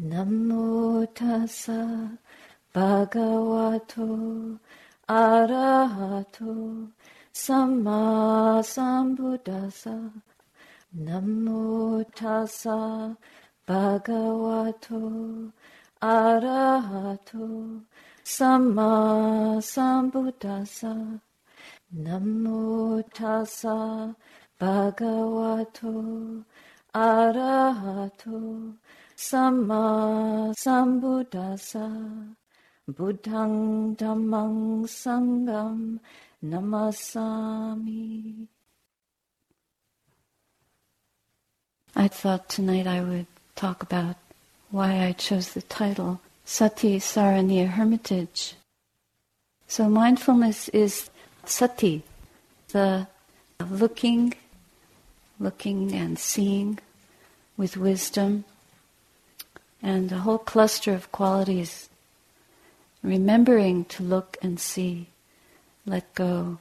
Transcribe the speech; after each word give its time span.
남모 0.00 1.06
타사 1.12 1.72
바가와토 2.72 4.56
아라하토 5.08 6.88
삼마 7.32 8.62
삼부다사. 8.62 9.90
남모 10.90 12.04
타사 12.14 13.16
바가와토 13.66 15.50
아라하토 15.98 17.80
삼마 18.22 19.60
삼부다사. 19.60 20.94
남모 21.88 23.02
타사 23.12 24.14
바가와토 24.60 26.44
아라하토 26.92 28.78
samma 29.18 30.54
sambuddhassa. 30.54 31.86
Buddhang 32.88 33.96
dhammang 33.96 34.86
sanghang 34.86 35.98
namasami. 36.42 38.46
I 41.96 42.08
thought 42.08 42.48
tonight 42.48 42.86
I 42.86 43.02
would 43.02 43.26
talk 43.56 43.82
about 43.82 44.16
why 44.70 45.04
I 45.04 45.12
chose 45.12 45.52
the 45.52 45.62
title 45.62 46.20
Sati 46.44 46.98
Saraniya 46.98 47.66
Hermitage. 47.66 48.54
So 49.66 49.88
mindfulness 49.88 50.68
is 50.70 51.10
sati, 51.44 52.02
the 52.68 53.08
looking, 53.68 54.34
looking 55.40 55.92
and 55.92 56.18
seeing 56.18 56.78
with 57.56 57.76
wisdom, 57.76 58.44
and 59.82 60.10
a 60.10 60.18
whole 60.18 60.38
cluster 60.38 60.92
of 60.92 61.12
qualities, 61.12 61.88
remembering 63.02 63.84
to 63.86 64.02
look 64.02 64.36
and 64.42 64.58
see, 64.58 65.08
let 65.86 66.14
go 66.14 66.58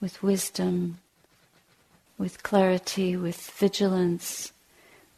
with 0.00 0.22
wisdom, 0.22 0.98
with 2.18 2.42
clarity, 2.42 3.16
with 3.16 3.50
vigilance, 3.50 4.52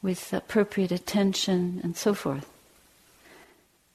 with 0.02 0.32
appropriate 0.32 0.92
attention, 0.92 1.80
and 1.82 1.96
so 1.96 2.14
forth. 2.14 2.48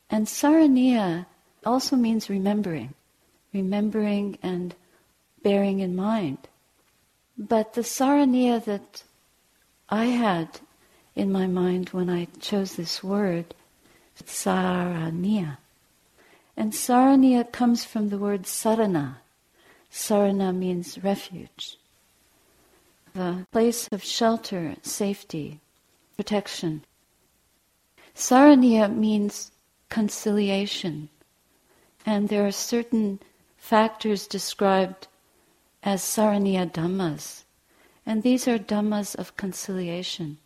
And 0.09 0.27
saraniya 0.27 1.25
also 1.65 1.95
means 1.95 2.29
remembering, 2.29 2.93
remembering 3.53 4.37
and 4.41 4.73
bearing 5.43 5.79
in 5.79 5.95
mind. 5.95 6.37
But 7.37 7.73
the 7.73 7.81
saraniya 7.81 8.63
that 8.65 9.03
I 9.89 10.05
had 10.05 10.59
in 11.17 11.31
my 11.31 11.47
mind 11.47 11.89
when 11.89 12.09
I 12.09 12.27
chose 12.39 12.75
this 12.75 13.03
word, 13.03 13.55
saraniya. 14.23 15.57
And 16.55 16.71
saraniya 16.73 17.51
comes 17.51 17.83
from 17.83 18.09
the 18.09 18.19
word 18.19 18.43
sarana. 18.43 19.17
Sarana 19.91 20.55
means 20.55 21.03
refuge, 21.03 21.77
a 23.15 23.47
place 23.51 23.87
of 23.91 24.03
shelter, 24.03 24.75
safety, 24.83 25.59
protection. 26.15 26.83
Saraniya 28.15 28.93
means 28.93 29.51
conciliation, 29.89 31.09
and 32.05 32.29
there 32.29 32.45
are 32.45 32.51
certain 32.51 33.19
factors 33.57 34.27
described 34.27 35.07
as 35.81 36.01
saraniya 36.01 36.71
dhammas, 36.71 37.43
and 38.05 38.21
these 38.21 38.47
are 38.47 38.59
dhammas 38.59 39.15
of 39.15 39.35
conciliation. 39.35 40.37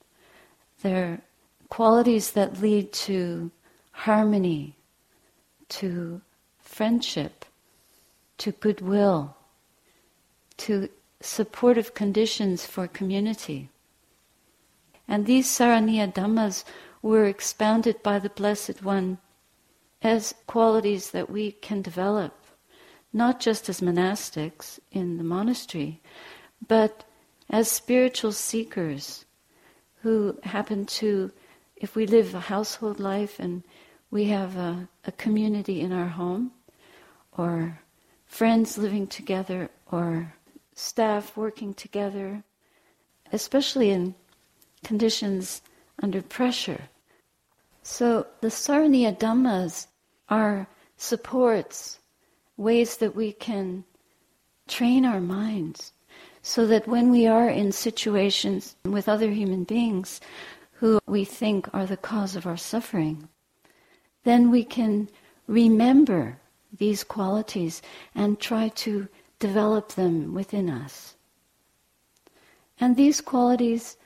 They're 0.81 1.21
qualities 1.69 2.31
that 2.31 2.61
lead 2.61 2.91
to 2.91 3.51
harmony, 3.91 4.75
to 5.69 6.21
friendship, 6.59 7.45
to 8.39 8.51
goodwill, 8.51 9.35
to 10.57 10.89
supportive 11.21 11.93
conditions 11.93 12.65
for 12.65 12.87
community. 12.87 13.69
And 15.07 15.25
these 15.25 15.47
Saraniya 15.47 16.13
Dhammas 16.13 16.63
were 17.01 17.25
expounded 17.25 18.01
by 18.01 18.19
the 18.19 18.29
Blessed 18.29 18.83
One 18.83 19.19
as 20.01 20.33
qualities 20.47 21.11
that 21.11 21.29
we 21.29 21.51
can 21.51 21.81
develop, 21.81 22.33
not 23.13 23.39
just 23.39 23.69
as 23.69 23.81
monastics 23.81 24.79
in 24.91 25.17
the 25.17 25.23
monastery, 25.23 26.01
but 26.67 27.03
as 27.49 27.69
spiritual 27.69 28.31
seekers 28.31 29.25
who 30.01 30.37
happen 30.43 30.85
to, 30.85 31.31
if 31.75 31.95
we 31.95 32.05
live 32.05 32.33
a 32.33 32.39
household 32.39 32.99
life 32.99 33.39
and 33.39 33.63
we 34.09 34.25
have 34.25 34.57
a, 34.57 34.87
a 35.05 35.11
community 35.11 35.81
in 35.81 35.91
our 35.91 36.07
home, 36.07 36.51
or 37.37 37.79
friends 38.25 38.77
living 38.77 39.07
together, 39.07 39.69
or 39.91 40.33
staff 40.73 41.37
working 41.37 41.73
together, 41.73 42.43
especially 43.31 43.89
in 43.91 44.15
conditions 44.83 45.61
under 46.01 46.21
pressure. 46.21 46.81
So 47.83 48.27
the 48.41 48.47
Saraniya 48.47 49.17
Dhammas 49.17 49.87
are 50.29 50.67
supports, 50.97 51.99
ways 52.57 52.97
that 52.97 53.15
we 53.15 53.31
can 53.33 53.83
train 54.67 55.05
our 55.05 55.21
minds 55.21 55.93
so 56.41 56.65
that 56.67 56.87
when 56.87 57.11
we 57.11 57.27
are 57.27 57.49
in 57.49 57.71
situations 57.71 58.75
with 58.83 59.07
other 59.07 59.31
human 59.31 59.63
beings 59.63 60.19
who 60.73 60.99
we 61.05 61.23
think 61.23 61.67
are 61.73 61.85
the 61.85 61.97
cause 61.97 62.35
of 62.35 62.47
our 62.47 62.57
suffering, 62.57 63.29
then 64.23 64.49
we 64.49 64.63
can 64.63 65.07
remember 65.47 66.37
these 66.77 67.03
qualities 67.03 67.81
and 68.15 68.39
try 68.39 68.69
to 68.69 69.07
develop 69.39 69.89
them 69.93 70.33
within 70.33 70.69
us. 70.69 71.15
And 72.79 72.95
these 72.95 73.21
qualities 73.21 73.97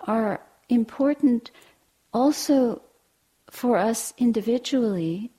are 0.00 0.40
important 0.68 1.50
also 2.12 2.82
for 3.50 3.76
us 3.76 4.12
individually 4.18 5.30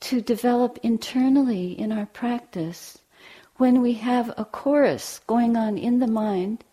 to 0.00 0.20
develop 0.20 0.78
internally 0.82 1.72
in 1.78 1.90
our 1.92 2.06
practice 2.06 2.98
when 3.58 3.82
we 3.82 3.94
have 3.94 4.32
a 4.36 4.44
chorus 4.44 5.20
going 5.26 5.56
on 5.56 5.76
in 5.76 5.98
the 5.98 6.06
mind 6.06 6.64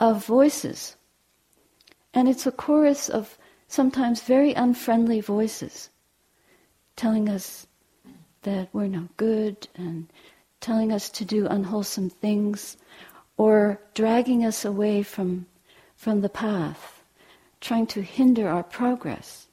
of 0.00 0.26
voices. 0.26 0.96
And 2.12 2.28
it's 2.28 2.46
a 2.46 2.52
chorus 2.52 3.08
of 3.08 3.38
sometimes 3.68 4.22
very 4.22 4.52
unfriendly 4.54 5.20
voices 5.20 5.90
telling 6.96 7.28
us 7.28 7.66
that 8.42 8.68
we're 8.72 8.86
no 8.86 9.08
good 9.16 9.68
and 9.74 10.08
telling 10.60 10.92
us 10.92 11.10
to 11.10 11.24
do 11.24 11.46
unwholesome 11.46 12.10
things 12.10 12.76
or 13.36 13.80
dragging 13.94 14.44
us 14.44 14.64
away 14.64 15.02
from, 15.02 15.46
from 15.96 16.20
the 16.20 16.28
path, 16.28 17.02
trying 17.60 17.86
to 17.86 18.00
hinder 18.00 18.48
our 18.48 18.62
progress. 18.62 19.48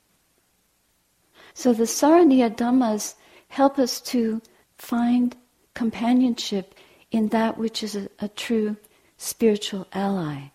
So 1.53 1.73
the 1.73 1.83
Saraniya 1.83 2.55
Dhammas 2.55 3.15
help 3.49 3.79
us 3.79 3.99
to 4.01 4.41
find 4.77 5.35
companionship 5.73 6.75
in 7.11 7.29
that 7.29 7.57
which 7.57 7.83
is 7.83 7.95
a, 7.95 8.09
a 8.19 8.27
true 8.27 8.77
spiritual 9.17 9.87
ally. 9.93 10.51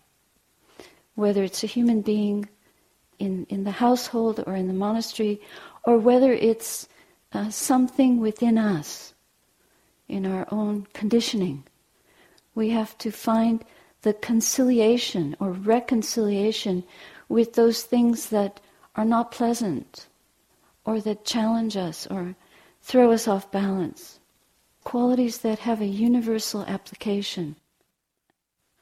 Whether 1.15 1.43
it's 1.43 1.63
a 1.63 1.67
human 1.67 2.01
being 2.01 2.49
in, 3.19 3.45
in 3.49 3.63
the 3.63 3.71
household 3.71 4.43
or 4.45 4.55
in 4.55 4.67
the 4.67 4.73
monastery, 4.73 5.41
or 5.83 5.97
whether 5.97 6.31
it's 6.33 6.87
uh, 7.33 7.49
something 7.49 8.19
within 8.19 8.57
us, 8.57 9.13
in 10.07 10.25
our 10.25 10.47
own 10.51 10.87
conditioning. 10.93 11.63
We 12.55 12.69
have 12.69 12.97
to 12.99 13.11
find 13.11 13.63
the 14.01 14.13
conciliation 14.13 15.35
or 15.39 15.51
reconciliation 15.51 16.83
with 17.29 17.53
those 17.53 17.83
things 17.83 18.29
that 18.29 18.59
are 18.95 19.05
not 19.05 19.31
pleasant 19.31 20.07
or 20.85 21.01
that 21.01 21.25
challenge 21.25 21.75
us 21.75 22.07
or 22.07 22.35
throw 22.81 23.11
us 23.11 23.27
off 23.27 23.51
balance 23.51 24.19
qualities 24.87 25.39
that 25.39 25.59
have 25.59 25.81
a 25.81 25.95
universal 26.07 26.63
application. 26.63 27.57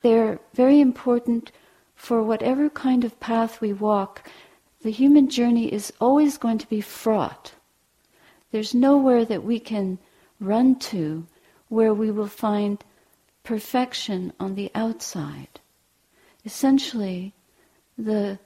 They're 0.03 0.39
very 0.53 0.79
important 0.79 1.51
for 1.95 2.21
whatever 2.21 2.69
kind 2.69 3.03
of 3.03 3.19
path 3.19 3.59
we 3.59 3.73
walk. 3.73 4.29
The 4.83 4.91
human 4.91 5.27
journey 5.31 5.73
is 5.73 5.91
always 5.99 6.37
going 6.37 6.59
to 6.59 6.69
be 6.69 6.79
fraught. 6.79 7.53
There's 8.51 8.75
nowhere 8.75 9.25
that 9.25 9.43
we 9.43 9.59
can 9.59 9.97
run 10.39 10.77
to 10.91 11.25
where 11.69 11.91
we 11.91 12.11
will 12.11 12.27
find 12.27 12.83
perfection 13.41 14.31
on 14.39 14.53
the 14.53 14.69
outside. 14.75 15.59
Essentially, 16.45 17.33
the, 17.97 18.37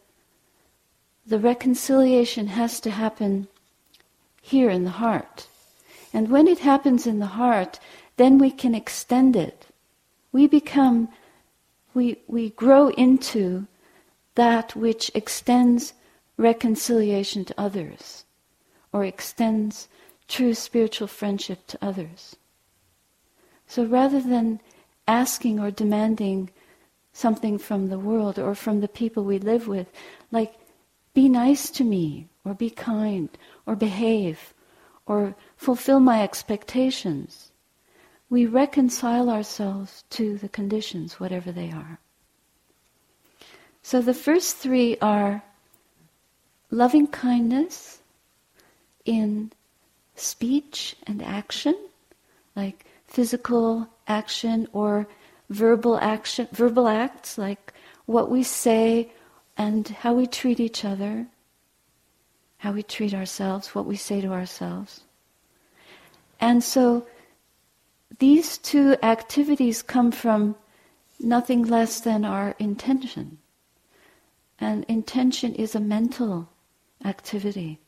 the 1.27 1.39
reconciliation 1.39 2.47
has 2.47 2.79
to 2.79 2.89
happen 2.89 3.49
here 4.41 4.69
in 4.69 4.85
the 4.85 4.97
heart. 5.03 5.47
And 6.13 6.29
when 6.29 6.47
it 6.47 6.59
happens 6.59 7.05
in 7.05 7.19
the 7.19 7.27
heart, 7.37 7.79
then 8.17 8.37
we 8.37 8.51
can 8.51 8.75
extend 8.75 9.35
it. 9.35 9.67
We 10.31 10.47
become, 10.47 11.09
we, 11.93 12.17
we 12.27 12.49
grow 12.51 12.89
into 12.89 13.67
that 14.35 14.75
which 14.75 15.11
extends 15.13 15.93
reconciliation 16.37 17.45
to 17.45 17.53
others 17.57 18.25
or 18.91 19.05
extends 19.05 19.87
true 20.27 20.53
spiritual 20.53 21.07
friendship 21.07 21.67
to 21.67 21.77
others. 21.81 22.35
So 23.67 23.83
rather 23.83 24.21
than 24.21 24.61
asking 25.07 25.59
or 25.59 25.71
demanding 25.71 26.49
something 27.13 27.57
from 27.57 27.89
the 27.89 27.99
world 27.99 28.39
or 28.39 28.55
from 28.55 28.81
the 28.81 28.87
people 28.87 29.23
we 29.23 29.39
live 29.39 29.67
with, 29.67 29.87
like, 30.31 30.53
be 31.13 31.27
nice 31.27 31.69
to 31.71 31.83
me, 31.83 32.27
or 32.45 32.53
be 32.53 32.69
kind, 32.69 33.29
or 33.65 33.75
behave, 33.75 34.53
or 35.09 35.35
fulfill 35.57 35.99
my 35.99 36.21
expectations, 36.21 37.51
we 38.29 38.45
reconcile 38.45 39.27
ourselves 39.27 40.03
to 40.11 40.37
the 40.37 40.47
conditions, 40.47 41.19
whatever 41.19 41.51
they 41.51 41.71
are. 41.71 41.99
So 43.81 44.01
the 44.01 44.13
first 44.13 44.57
three 44.57 44.97
are 45.01 45.43
loving 46.69 47.07
kindness 47.07 48.01
in 49.03 49.51
speech 50.15 50.95
and 51.07 51.23
action, 51.23 51.75
like 52.55 52.85
physical 53.07 53.89
action 54.07 54.67
or 54.73 55.07
verbal 55.49 55.97
action, 55.97 56.47
verbal 56.51 56.87
acts 56.87 57.39
like 57.39 57.73
what 58.05 58.29
we 58.29 58.43
say 58.43 59.11
and 59.57 59.87
how 59.87 60.13
we 60.13 60.27
treat 60.27 60.59
each 60.59 60.85
other, 60.85 61.25
how 62.59 62.71
we 62.73 62.83
treat 62.83 63.13
ourselves, 63.13 63.73
what 63.73 63.85
we 63.85 63.95
say 63.95 64.21
to 64.21 64.31
ourselves. 64.31 65.01
And 66.39 66.63
so 66.63 67.07
these 68.19 68.57
two 68.57 68.95
activities 69.01 69.81
come 69.81 70.11
from 70.11 70.55
nothing 71.19 71.63
less 71.63 71.99
than 72.01 72.25
our 72.25 72.55
intention. 72.59 73.37
And 74.59 74.83
intention 74.85 75.55
is 75.55 75.73
a 75.73 75.79
mental 75.79 76.49
activity. 77.03 77.79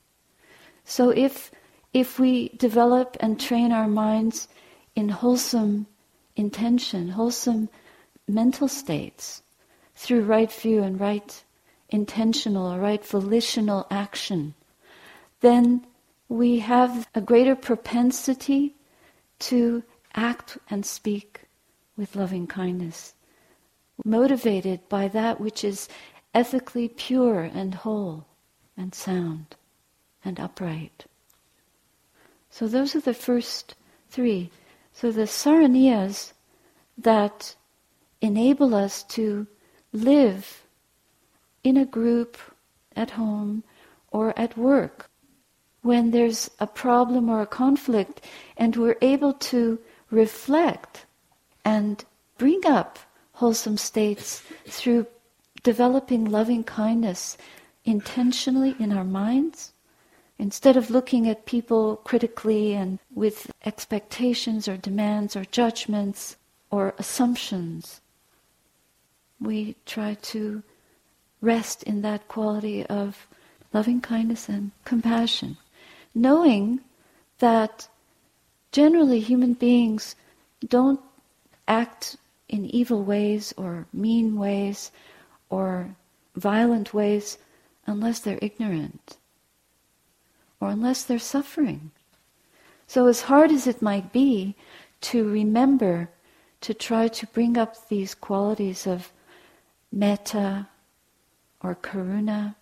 So 0.85 1.09
if 1.09 1.51
if 1.93 2.17
we 2.17 2.49
develop 2.49 3.17
and 3.19 3.37
train 3.37 3.73
our 3.73 3.87
minds 3.87 4.47
in 4.95 5.09
wholesome 5.09 5.87
intention, 6.37 7.09
wholesome 7.09 7.67
mental 8.27 8.69
states 8.69 9.43
through 9.93 10.23
right 10.23 10.51
view 10.51 10.81
and 10.81 10.97
right 10.99 11.43
intentional 11.89 12.71
or 12.71 12.79
right 12.79 13.05
volitional 13.05 13.85
action, 13.91 14.53
then 15.41 15.85
we 16.29 16.59
have 16.59 17.07
a 17.13 17.21
greater 17.21 17.55
propensity 17.55 18.75
to 19.39 19.83
act 20.15 20.57
and 20.69 20.85
speak 20.85 21.41
with 21.97 22.15
loving 22.15 22.47
kindness, 22.47 23.13
motivated 24.05 24.87
by 24.87 25.07
that 25.09 25.41
which 25.41 25.63
is 25.63 25.89
ethically 26.33 26.87
pure 26.87 27.41
and 27.41 27.75
whole 27.75 28.25
and 28.77 28.95
sound 28.95 29.55
and 30.23 30.39
upright. 30.39 31.05
So 32.49 32.67
those 32.67 32.95
are 32.95 33.01
the 33.01 33.13
first 33.13 33.75
three. 34.09 34.51
So 34.93 35.11
the 35.11 35.23
saraniyas 35.23 36.33
that 36.97 37.55
enable 38.21 38.75
us 38.75 39.03
to 39.03 39.47
live 39.91 40.63
in 41.63 41.77
a 41.77 41.85
group, 41.85 42.37
at 42.95 43.11
home, 43.11 43.63
or 44.11 44.37
at 44.37 44.57
work 44.57 45.10
when 45.81 46.11
there's 46.11 46.49
a 46.59 46.67
problem 46.67 47.29
or 47.29 47.41
a 47.41 47.47
conflict 47.47 48.25
and 48.57 48.75
we're 48.75 48.97
able 49.01 49.33
to 49.33 49.79
reflect 50.09 51.05
and 51.65 52.05
bring 52.37 52.61
up 52.65 52.99
wholesome 53.33 53.77
states 53.77 54.43
through 54.67 55.07
developing 55.63 56.25
loving 56.25 56.63
kindness 56.63 57.37
intentionally 57.85 58.75
in 58.79 58.91
our 58.91 59.03
minds 59.03 59.73
Instead 60.41 60.75
of 60.75 60.89
looking 60.89 61.29
at 61.29 61.45
people 61.45 61.97
critically 61.97 62.73
and 62.73 62.97
with 63.13 63.51
expectations 63.63 64.67
or 64.67 64.75
demands 64.75 65.35
or 65.35 65.45
judgments 65.45 66.35
or 66.71 66.95
assumptions, 66.97 68.01
we 69.39 69.75
try 69.85 70.15
to 70.15 70.63
rest 71.41 71.83
in 71.83 72.01
that 72.01 72.27
quality 72.27 72.83
of 72.87 73.27
loving 73.71 74.01
kindness 74.01 74.49
and 74.49 74.71
compassion, 74.83 75.57
knowing 76.13 76.79
that 77.39 77.87
generally 78.71 79.19
human 79.19 79.53
beings 79.53 80.15
don't 80.67 80.99
act 81.67 82.17
in 82.49 82.65
evil 82.65 83.03
ways 83.03 83.53
or 83.57 83.87
mean 83.93 84.37
ways 84.37 84.91
or 85.49 85.95
violent 86.35 86.93
ways 86.93 87.37
unless 87.85 88.19
they're 88.19 88.39
ignorant 88.41 89.17
or 90.59 90.69
unless 90.69 91.03
they're 91.03 91.19
suffering. 91.19 91.91
So, 92.87 93.07
as 93.07 93.21
hard 93.21 93.51
as 93.51 93.67
it 93.67 93.81
might 93.81 94.11
be 94.11 94.55
to 95.01 95.27
remember 95.27 96.09
to 96.61 96.73
try 96.73 97.07
to 97.07 97.25
bring 97.27 97.57
up 97.57 97.87
these 97.87 98.13
qualities 98.13 98.85
of 98.85 99.11
metta 99.91 100.67
or 101.63 101.75
karuna, 101.75 102.55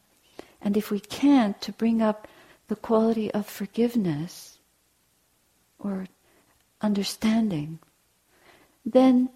and 0.61 0.77
if 0.77 0.91
we 0.91 0.99
can't, 0.99 1.59
to 1.61 1.71
bring 1.71 2.01
up 2.01 2.27
the 2.69 2.75
quality 2.77 3.29
of 3.31 3.45
forgiveness 3.45 4.57
or 5.77 6.07
understanding, 6.81 7.79
then 8.85 9.29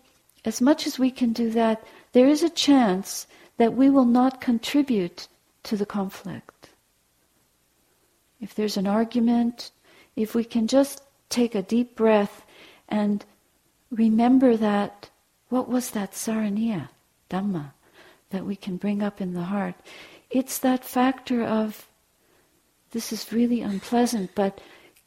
as 0.46 0.62
much 0.62 0.88
as 0.88 0.98
we 0.98 1.12
can 1.12 1.34
do 1.34 1.50
that, 1.50 1.84
there 2.14 2.28
is 2.28 2.42
a 2.42 2.50
chance 2.50 3.28
that 3.58 3.74
we 3.74 3.90
will 3.90 4.06
not 4.06 4.40
contribute 4.40 5.28
to 5.64 5.76
the 5.76 5.86
conflict 5.86 6.54
if 8.44 8.54
there's 8.54 8.76
an 8.76 8.86
argument, 8.86 9.72
if 10.18 10.36
we 10.36 10.44
can 10.44 10.68
just 10.68 11.02
take 11.30 11.56
a 11.56 11.62
deep 11.62 11.96
breath 11.96 12.46
and 12.90 13.24
remember 13.90 14.58
that, 14.58 15.10
what 15.48 15.70
was 15.70 15.92
that 15.92 16.12
saraniya, 16.12 16.90
Dhamma, 17.30 17.72
that 18.32 18.46
we 18.46 18.58
can 18.58 18.76
bring 18.76 19.02
up 19.02 19.22
in 19.22 19.34
the 19.34 19.44
heart? 19.44 19.76
It's 20.30 20.60
that 20.60 20.84
factor 20.84 21.42
of, 21.42 21.88
this 22.94 23.12
is 23.12 23.34
really 23.34 23.62
unpleasant, 23.62 24.32
but 24.34 24.60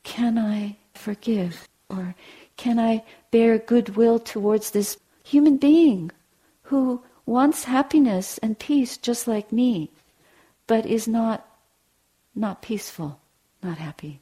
can 0.03 0.38
I 0.38 0.77
forgive? 0.94 1.67
Or 1.88 2.15
can 2.56 2.79
I 2.79 3.03
bear 3.31 3.59
goodwill 3.59 4.19
towards 4.19 4.71
this 4.71 4.99
human 5.25 5.56
being 5.56 6.11
who 6.65 7.03
wants 7.25 7.65
happiness 7.65 8.38
and 8.38 8.59
peace 8.59 8.97
just 8.97 9.27
like 9.27 9.50
me, 9.50 9.91
but 10.67 10.85
is 10.87 11.09
not, 11.09 11.49
not 12.35 12.62
peaceful? 12.62 13.19
not 13.66 13.78
happy. 13.78 14.21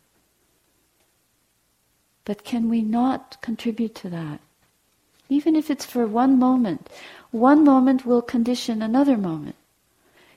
But 2.25 2.44
can 2.44 2.68
we 2.68 2.80
not 2.80 3.40
contribute 3.42 3.94
to 3.97 4.09
that? 4.09 4.40
Even 5.28 5.54
if 5.54 5.71
it's 5.71 5.85
for 5.85 6.06
one 6.06 6.38
moment, 6.38 6.88
one 7.30 7.64
moment 7.64 8.06
will 8.06 8.23
condition 8.23 8.80
another 8.80 9.16
moment. 9.16 9.56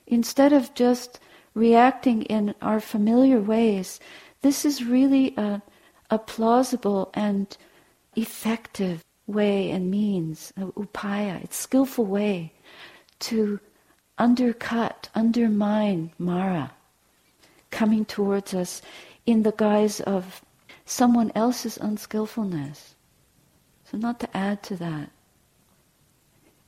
Instead 0.06 0.54
of 0.54 0.74
just 0.74 1.20
reacting 1.58 2.22
in 2.24 2.54
our 2.62 2.80
familiar 2.80 3.42
ways, 3.42 4.00
this 4.42 4.64
is 4.64 4.86
really 4.86 5.34
a, 5.38 5.62
a 6.12 6.20
plausible 6.20 7.10
and 7.16 7.58
effective 8.16 9.04
way 9.26 9.72
and 9.72 9.90
means, 9.90 10.54
upaya, 10.58 11.44
it's 11.44 11.58
skillful 11.58 12.06
way 12.06 12.54
to 13.20 13.60
undercut, 14.18 15.10
undermine 15.16 16.12
Mara 16.20 16.72
coming 17.72 18.06
towards 18.06 18.54
us 18.54 18.82
in 19.26 19.44
the 19.44 19.52
guise 19.52 20.00
of 20.02 20.42
someone 20.86 21.32
else's 21.36 21.78
unskillfulness. 21.78 22.96
So, 23.92 23.98
not 23.98 24.20
to 24.20 24.38
add 24.38 24.64
to 24.64 24.76
that. 24.78 25.10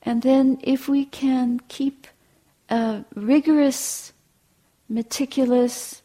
And 0.02 0.22
then, 0.24 0.58
if 0.62 0.90
we 0.90 1.06
can 1.06 1.62
keep 1.68 2.08
a 2.70 3.06
rigorous, 3.16 4.14
meticulous, 4.90 6.02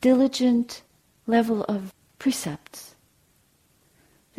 diligent 0.00 0.82
level 1.26 1.64
of 1.64 1.92
precepts, 2.18 2.94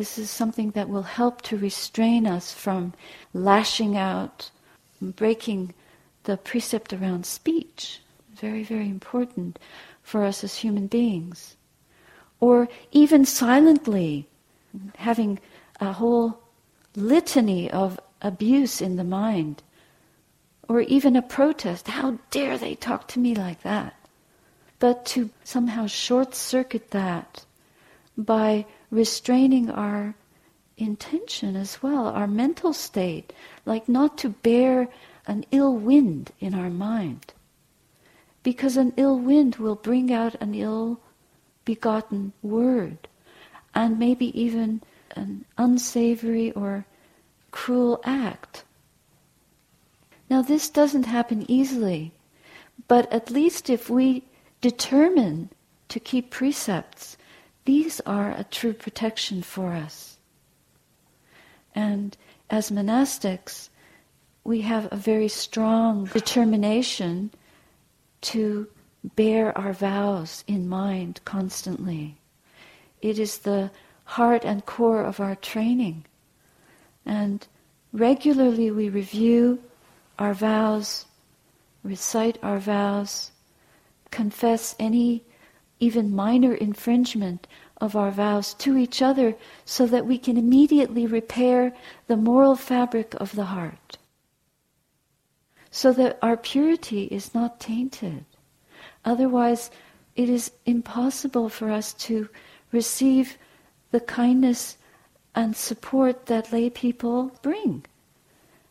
this 0.00 0.16
is 0.16 0.30
something 0.30 0.70
that 0.70 0.88
will 0.88 1.02
help 1.02 1.42
to 1.42 1.58
restrain 1.58 2.26
us 2.26 2.54
from 2.54 2.94
lashing 3.34 3.98
out, 3.98 4.50
breaking 5.02 5.74
the 6.24 6.38
precept 6.38 6.94
around 6.94 7.26
speech. 7.26 8.00
Very, 8.32 8.62
very 8.62 8.88
important 8.88 9.58
for 10.02 10.24
us 10.24 10.42
as 10.42 10.56
human 10.56 10.86
beings. 10.86 11.54
Or 12.40 12.66
even 12.92 13.26
silently 13.26 14.26
having 14.96 15.38
a 15.82 15.92
whole 15.92 16.40
litany 16.96 17.70
of 17.70 18.00
abuse 18.22 18.80
in 18.80 18.96
the 18.96 19.04
mind. 19.04 19.62
Or 20.70 20.80
even 20.82 21.16
a 21.16 21.22
protest. 21.22 21.88
How 21.88 22.18
dare 22.30 22.56
they 22.56 22.76
talk 22.76 23.08
to 23.08 23.18
me 23.18 23.34
like 23.34 23.62
that? 23.62 23.94
But 24.78 25.04
to 25.06 25.30
somehow 25.42 25.88
short 25.88 26.36
circuit 26.36 26.92
that 26.92 27.44
by 28.16 28.66
restraining 28.90 29.68
our 29.68 30.14
intention 30.76 31.56
as 31.56 31.82
well, 31.82 32.06
our 32.06 32.28
mental 32.28 32.72
state, 32.72 33.32
like 33.66 33.88
not 33.88 34.16
to 34.18 34.28
bear 34.28 34.88
an 35.26 35.44
ill 35.50 35.74
wind 35.74 36.30
in 36.38 36.54
our 36.54 36.70
mind 36.70 37.32
because 38.42 38.76
an 38.76 38.92
ill 38.96 39.18
wind 39.18 39.56
will 39.56 39.74
bring 39.74 40.12
out 40.12 40.34
an 40.40 40.54
ill 40.54 41.00
begotten 41.64 42.32
word, 42.42 43.08
and 43.74 43.98
maybe 43.98 44.26
even 44.40 44.82
an 45.16 45.44
unsavory 45.58 46.52
or 46.52 46.86
cruel 47.50 48.00
act. 48.04 48.64
Now, 50.30 50.42
this 50.42 50.70
doesn't 50.70 51.06
happen 51.06 51.44
easily, 51.50 52.12
but 52.86 53.12
at 53.12 53.32
least 53.32 53.68
if 53.68 53.90
we 53.90 54.22
determine 54.60 55.50
to 55.88 55.98
keep 55.98 56.30
precepts, 56.30 57.16
these 57.64 58.00
are 58.06 58.30
a 58.30 58.44
true 58.44 58.72
protection 58.72 59.42
for 59.42 59.72
us. 59.72 60.18
And 61.74 62.16
as 62.48 62.70
monastics, 62.70 63.70
we 64.44 64.60
have 64.60 64.86
a 64.92 64.96
very 64.96 65.26
strong 65.26 66.04
determination 66.04 67.32
to 68.20 68.68
bear 69.16 69.56
our 69.58 69.72
vows 69.72 70.44
in 70.46 70.68
mind 70.68 71.20
constantly. 71.24 72.18
It 73.02 73.18
is 73.18 73.38
the 73.38 73.72
heart 74.04 74.44
and 74.44 74.64
core 74.64 75.02
of 75.04 75.18
our 75.18 75.34
training. 75.34 76.04
And 77.04 77.46
regularly 77.92 78.70
we 78.70 78.88
review 78.88 79.60
our 80.20 80.34
vows, 80.34 81.06
recite 81.82 82.38
our 82.42 82.58
vows, 82.58 83.32
confess 84.10 84.76
any 84.78 85.24
even 85.80 86.14
minor 86.14 86.54
infringement 86.54 87.46
of 87.80 87.96
our 87.96 88.10
vows 88.10 88.52
to 88.52 88.76
each 88.76 89.00
other 89.00 89.34
so 89.64 89.86
that 89.86 90.06
we 90.06 90.18
can 90.18 90.36
immediately 90.36 91.06
repair 91.06 91.74
the 92.06 92.16
moral 92.16 92.54
fabric 92.54 93.14
of 93.14 93.34
the 93.34 93.46
heart. 93.46 93.96
So 95.70 95.92
that 95.94 96.18
our 96.20 96.36
purity 96.36 97.04
is 97.04 97.34
not 97.34 97.58
tainted. 97.58 98.26
Otherwise, 99.04 99.70
it 100.16 100.28
is 100.28 100.52
impossible 100.66 101.48
for 101.48 101.70
us 101.70 101.94
to 101.94 102.28
receive 102.72 103.38
the 103.90 104.00
kindness 104.00 104.76
and 105.34 105.56
support 105.56 106.26
that 106.26 106.52
lay 106.52 106.68
people 106.68 107.32
bring. 107.40 107.86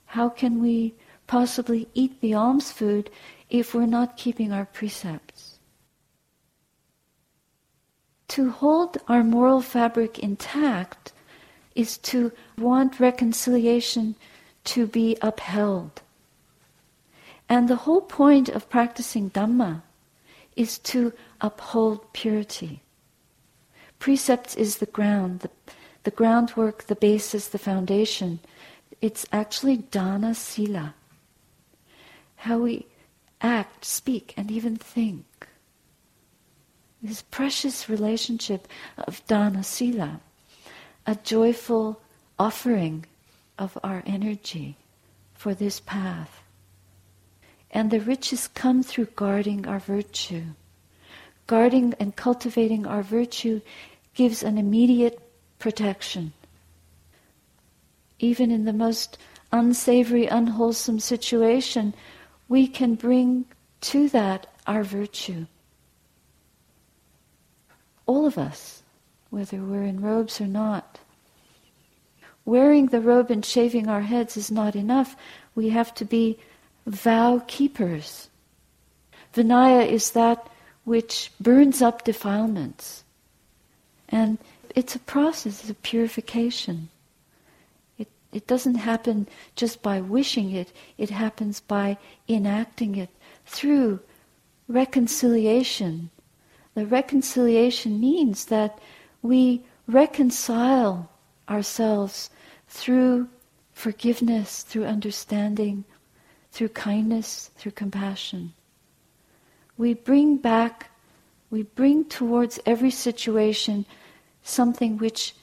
How 0.05 0.29
can 0.29 0.61
we 0.61 0.93
possibly 1.29 1.87
eat 1.93 2.19
the 2.21 2.33
alms 2.33 2.71
food 2.71 3.07
if 3.51 3.75
we're 3.75 3.85
not 3.85 4.17
keeping 4.17 4.51
our 4.51 4.65
precepts? 4.65 5.59
To 8.29 8.49
hold 8.49 8.97
our 9.07 9.23
moral 9.23 9.61
fabric 9.61 10.17
intact 10.17 11.13
is 11.75 11.99
to 12.09 12.31
want 12.57 12.99
reconciliation 12.99 14.15
to 14.73 14.87
be 14.87 15.17
upheld. 15.21 16.01
And 17.47 17.67
the 17.67 17.83
whole 17.85 18.01
point 18.01 18.49
of 18.49 18.69
practicing 18.69 19.29
Dhamma 19.29 19.83
is 20.55 20.79
to 20.79 21.13
uphold 21.41 22.11
purity. 22.11 22.81
Precepts 23.99 24.55
is 24.55 24.77
the 24.77 24.87
ground, 24.97 25.41
the, 25.41 25.51
the 26.05 26.11
groundwork, 26.11 26.87
the 26.87 26.95
basis, 26.95 27.47
the 27.47 27.59
foundation. 27.59 28.39
It's 28.99 29.27
actually 29.31 29.77
dana 29.77 30.33
sila. 30.33 30.95
How 32.43 32.59
we 32.59 32.85
act, 33.41 33.83
speak, 33.83 34.33
and 34.37 34.49
even 34.49 34.77
think. 34.77 35.25
This 37.01 37.21
precious 37.21 37.89
relationship 37.89 38.65
of 38.97 39.21
dana 39.27 39.61
sila, 39.61 40.21
a 41.05 41.15
joyful 41.15 42.01
offering 42.37 43.05
of 43.57 43.77
our 43.83 44.03
energy 44.05 44.77
for 45.33 45.53
this 45.53 45.81
path. 45.81 46.41
And 47.71 47.91
the 47.91 47.99
riches 47.99 48.47
come 48.47 48.83
through 48.83 49.09
guarding 49.17 49.67
our 49.67 49.79
virtue. 49.79 50.43
Guarding 51.45 51.93
and 51.99 52.15
cultivating 52.15 52.85
our 52.85 53.03
virtue 53.03 53.59
gives 54.13 54.43
an 54.43 54.57
immediate 54.57 55.19
protection. 55.59 56.31
Even 58.17 58.49
in 58.49 58.63
the 58.63 58.73
most 58.73 59.17
unsavory, 59.51 60.25
unwholesome 60.25 61.01
situation, 61.01 61.93
we 62.49 62.67
can 62.67 62.95
bring 62.95 63.45
to 63.79 64.09
that 64.09 64.47
our 64.67 64.83
virtue. 64.83 65.45
All 68.05 68.25
of 68.25 68.37
us, 68.37 68.81
whether 69.29 69.59
we're 69.59 69.83
in 69.83 70.01
robes 70.01 70.41
or 70.41 70.47
not. 70.47 70.99
Wearing 72.43 72.87
the 72.87 72.99
robe 72.99 73.29
and 73.29 73.45
shaving 73.45 73.87
our 73.87 74.01
heads 74.01 74.35
is 74.35 74.49
not 74.49 74.75
enough. 74.75 75.15
We 75.53 75.69
have 75.69 75.93
to 75.95 76.05
be 76.05 76.39
vow 76.87 77.43
keepers. 77.47 78.29
Vinaya 79.35 79.87
is 79.87 80.11
that 80.11 80.49
which 80.85 81.31
burns 81.39 81.83
up 81.83 82.03
defilements. 82.03 83.03
And 84.09 84.39
it's 84.75 84.95
a 84.95 84.99
process 84.99 85.69
of 85.69 85.81
purification. 85.83 86.89
It, 88.31 88.47
doesn't 88.47 88.75
happen 88.75 89.27
just 89.55 89.81
by 89.81 90.01
wishing 90.01 90.51
it, 90.51 90.71
it 90.97 91.09
happens 91.09 91.59
by 91.59 91.97
enacting 92.27 92.95
it 92.95 93.09
through 93.45 93.99
reconciliation. 94.67 96.11
The 96.75 96.85
reconciliation 96.85 97.99
means 97.99 98.45
that 98.45 98.79
we 99.21 99.63
reconcile 99.87 101.09
ourselves 101.49 102.29
through 102.67 103.27
forgiveness, 103.73 104.61
through 104.61 104.85
understanding, 104.85 105.85
through 106.51 106.69
kindness, 106.69 107.49
through 107.55 107.71
compassion. 107.71 108.53
We 109.77 109.93
bring 109.93 110.37
back, 110.37 110.91
we 111.49 111.63
bring 111.63 112.05
towards 112.05 112.59
every 112.65 112.91
situation 112.91 113.85
something 114.43 114.97
which 114.97 115.35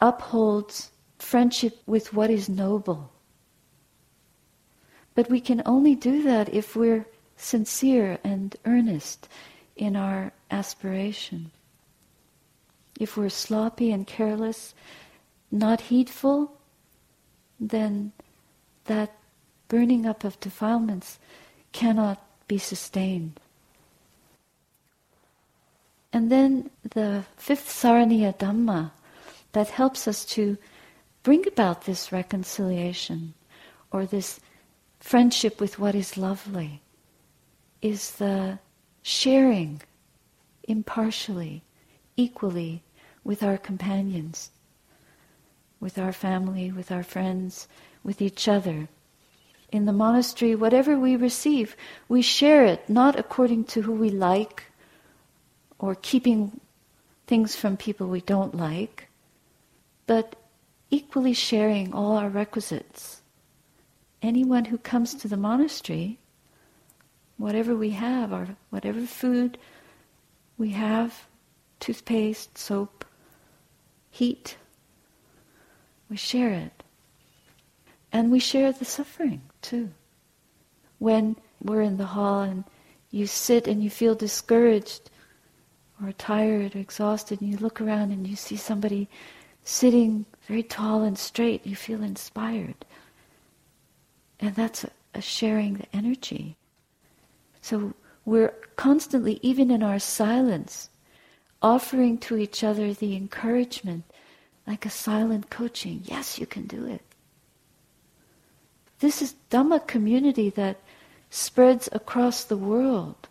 upholds 0.00 0.90
friendship 1.18 1.80
with 1.86 2.12
what 2.12 2.30
is 2.30 2.48
noble. 2.48 3.10
But 5.14 5.30
we 5.30 5.40
can 5.40 5.62
only 5.64 5.94
do 5.94 6.22
that 6.22 6.52
if 6.52 6.74
we're 6.74 7.06
sincere 7.36 8.18
and 8.24 8.56
earnest 8.64 9.28
in 9.76 9.96
our 9.96 10.32
aspiration. 10.50 11.50
If 12.98 13.16
we're 13.16 13.28
sloppy 13.28 13.90
and 13.90 14.06
careless, 14.06 14.74
not 15.50 15.82
heedful, 15.82 16.56
then 17.58 18.12
that 18.84 19.16
burning 19.68 20.06
up 20.06 20.24
of 20.24 20.38
defilements 20.40 21.18
cannot 21.72 22.22
be 22.46 22.58
sustained. 22.58 23.40
And 26.12 26.30
then 26.30 26.70
the 26.90 27.24
fifth 27.36 27.68
Saraniya 27.68 28.36
Dhamma 28.38 28.92
that 29.52 29.70
helps 29.70 30.06
us 30.06 30.24
to 30.26 30.56
bring 31.24 31.48
about 31.48 31.86
this 31.86 32.12
reconciliation 32.12 33.34
or 33.90 34.06
this 34.06 34.38
friendship 35.00 35.58
with 35.58 35.78
what 35.78 35.94
is 35.94 36.16
lovely 36.16 36.80
is 37.82 38.12
the 38.12 38.58
sharing 39.02 39.82
impartially, 40.68 41.62
equally 42.16 42.82
with 43.24 43.42
our 43.42 43.58
companions, 43.58 44.50
with 45.80 45.98
our 45.98 46.12
family, 46.12 46.70
with 46.70 46.92
our 46.92 47.02
friends, 47.02 47.68
with 48.02 48.22
each 48.22 48.46
other. 48.46 48.88
In 49.72 49.86
the 49.86 49.92
monastery, 49.92 50.54
whatever 50.54 50.98
we 50.98 51.16
receive, 51.16 51.74
we 52.08 52.22
share 52.22 52.64
it 52.64 52.88
not 52.88 53.18
according 53.18 53.64
to 53.64 53.82
who 53.82 53.92
we 53.92 54.10
like 54.10 54.64
or 55.78 55.94
keeping 55.94 56.60
things 57.26 57.56
from 57.56 57.76
people 57.76 58.08
we 58.08 58.20
don't 58.20 58.54
like, 58.54 59.08
but 60.06 60.36
equally 60.94 61.32
sharing 61.32 61.92
all 61.92 62.16
our 62.16 62.28
requisites. 62.28 63.20
Anyone 64.22 64.66
who 64.66 64.78
comes 64.78 65.12
to 65.14 65.26
the 65.26 65.36
monastery, 65.36 66.20
whatever 67.36 67.74
we 67.74 67.90
have, 67.90 68.32
or 68.32 68.56
whatever 68.70 69.00
food 69.00 69.58
we 70.56 70.70
have, 70.70 71.26
toothpaste, 71.80 72.56
soap, 72.56 73.04
heat, 74.08 74.56
we 76.08 76.16
share 76.16 76.50
it. 76.50 76.84
And 78.12 78.30
we 78.30 78.38
share 78.38 78.70
the 78.70 78.84
suffering 78.84 79.42
too. 79.62 79.90
When 81.00 81.34
we're 81.60 81.82
in 81.82 81.96
the 81.96 82.06
hall 82.06 82.42
and 82.42 82.62
you 83.10 83.26
sit 83.26 83.66
and 83.66 83.82
you 83.82 83.90
feel 83.90 84.14
discouraged 84.14 85.10
or 86.00 86.12
tired 86.12 86.76
or 86.76 86.78
exhausted 86.78 87.40
and 87.40 87.50
you 87.50 87.56
look 87.56 87.80
around 87.80 88.12
and 88.12 88.28
you 88.28 88.36
see 88.36 88.56
somebody 88.56 89.08
sitting 89.64 90.24
very 90.46 90.62
tall 90.62 91.02
and 91.02 91.18
straight, 91.18 91.66
you 91.66 91.76
feel 91.76 92.02
inspired. 92.02 92.84
And 94.40 94.54
that's 94.54 94.84
a, 94.84 94.90
a 95.14 95.20
sharing 95.20 95.74
the 95.74 95.86
energy. 95.92 96.56
So 97.62 97.94
we're 98.24 98.54
constantly, 98.76 99.38
even 99.42 99.70
in 99.70 99.82
our 99.82 99.98
silence, 99.98 100.90
offering 101.62 102.18
to 102.18 102.36
each 102.36 102.62
other 102.62 102.92
the 102.92 103.16
encouragement, 103.16 104.04
like 104.66 104.84
a 104.84 104.90
silent 104.90 105.50
coaching. 105.50 106.02
Yes, 106.04 106.38
you 106.38 106.46
can 106.46 106.66
do 106.66 106.86
it. 106.86 107.02
This 109.00 109.22
is 109.22 109.34
Dhamma 109.50 109.86
community 109.86 110.50
that 110.50 110.78
spreads 111.30 111.88
across 111.92 112.44
the 112.44 112.56
world. 112.56 113.28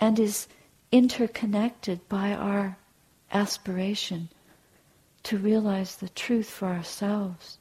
and 0.00 0.18
is 0.18 0.46
interconnected 0.92 2.08
by 2.08 2.32
our 2.32 2.76
aspiration 3.32 4.28
to 5.28 5.36
realize 5.36 5.96
the 5.96 6.08
truth 6.08 6.48
for 6.48 6.68
ourselves. 6.68 7.58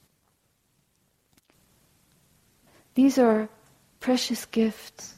These 2.96 3.18
are 3.18 3.50
precious 4.00 4.46
gifts 4.46 5.16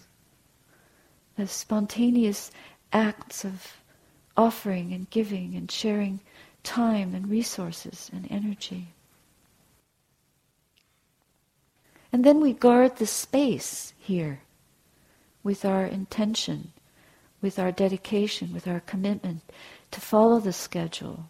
as 1.37 1.51
spontaneous 1.51 2.49
acts 2.91 3.45
of 3.45 3.77
offering 4.35 4.93
and 4.93 5.07
giving 5.11 5.53
and 5.53 5.69
sharing 5.69 6.21
time 6.63 7.13
and 7.13 7.29
resources 7.29 8.09
and 8.11 8.25
energy. 8.31 8.87
And 12.11 12.23
then 12.23 12.41
we 12.41 12.53
guard 12.53 12.95
the 12.95 13.05
space 13.05 13.93
here 13.99 14.39
with 15.43 15.65
our 15.65 15.85
intention, 15.85 16.71
with 17.43 17.59
our 17.59 17.71
dedication, 17.71 18.55
with 18.55 18.67
our 18.67 18.79
commitment 18.79 19.41
to 19.91 20.01
follow 20.01 20.39
the 20.39 20.51
schedule. 20.51 21.29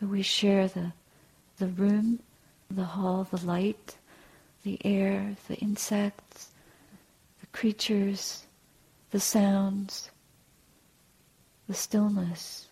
We 0.00 0.22
share 0.22 0.68
the, 0.68 0.92
the 1.58 1.68
room, 1.68 2.20
the 2.70 2.84
hall, 2.84 3.26
the 3.30 3.44
light, 3.44 3.96
the 4.62 4.78
air, 4.84 5.36
the 5.48 5.54
insects, 5.56 6.50
the 7.40 7.46
creatures, 7.46 8.44
the 9.10 9.20
sounds, 9.20 10.10
the 11.66 11.74
stillness, 11.74 12.68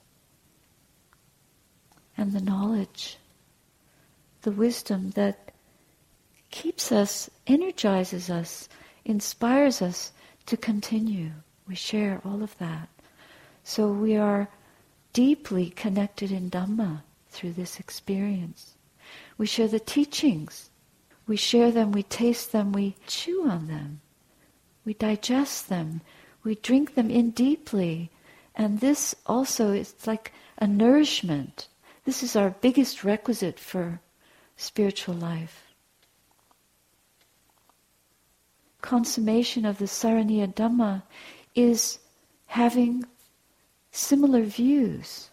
and 2.16 2.32
the 2.32 2.40
knowledge, 2.40 3.18
the 4.42 4.50
wisdom 4.50 5.10
that 5.10 5.52
keeps 6.50 6.92
us, 6.92 7.30
energizes 7.46 8.30
us, 8.30 8.68
inspires 9.04 9.80
us 9.80 10.12
to 10.46 10.56
continue. 10.56 11.30
We 11.66 11.74
share 11.74 12.20
all 12.24 12.42
of 12.42 12.56
that. 12.58 12.88
So 13.64 13.88
we 13.88 14.16
are 14.16 14.48
deeply 15.12 15.70
connected 15.70 16.30
in 16.30 16.50
Dhamma 16.50 17.02
through 17.34 17.52
this 17.52 17.78
experience. 17.78 18.74
We 19.36 19.46
share 19.46 19.68
the 19.68 19.80
teachings. 19.80 20.70
We 21.26 21.36
share 21.36 21.70
them, 21.70 21.92
we 21.92 22.02
taste 22.02 22.52
them, 22.52 22.72
we 22.72 22.96
chew 23.06 23.48
on 23.48 23.66
them. 23.66 24.00
We 24.84 24.94
digest 24.94 25.68
them. 25.68 26.02
We 26.42 26.54
drink 26.56 26.94
them 26.94 27.10
in 27.10 27.30
deeply. 27.30 28.10
And 28.54 28.80
this 28.80 29.14
also 29.26 29.72
is 29.72 29.94
like 30.06 30.32
a 30.58 30.66
nourishment. 30.66 31.68
This 32.04 32.22
is 32.22 32.36
our 32.36 32.50
biggest 32.50 33.02
requisite 33.02 33.58
for 33.58 34.00
spiritual 34.56 35.14
life. 35.14 35.62
Consummation 38.82 39.64
of 39.64 39.78
the 39.78 39.86
Saraniya 39.86 40.54
Dhamma 40.54 41.02
is 41.54 41.98
having 42.46 43.04
similar 43.90 44.42
views. 44.42 45.30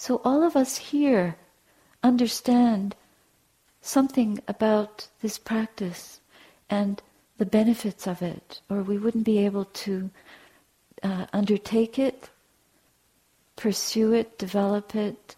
So 0.00 0.22
all 0.24 0.42
of 0.42 0.56
us 0.56 0.78
here 0.78 1.36
understand 2.02 2.96
something 3.82 4.40
about 4.48 5.08
this 5.20 5.36
practice 5.36 6.22
and 6.70 7.02
the 7.36 7.44
benefits 7.44 8.06
of 8.06 8.22
it, 8.22 8.62
or 8.70 8.80
we 8.82 8.96
wouldn't 8.96 9.24
be 9.24 9.44
able 9.44 9.66
to 9.84 10.08
uh, 11.02 11.26
undertake 11.34 11.98
it, 11.98 12.30
pursue 13.56 14.14
it, 14.14 14.38
develop 14.38 14.94
it, 14.94 15.36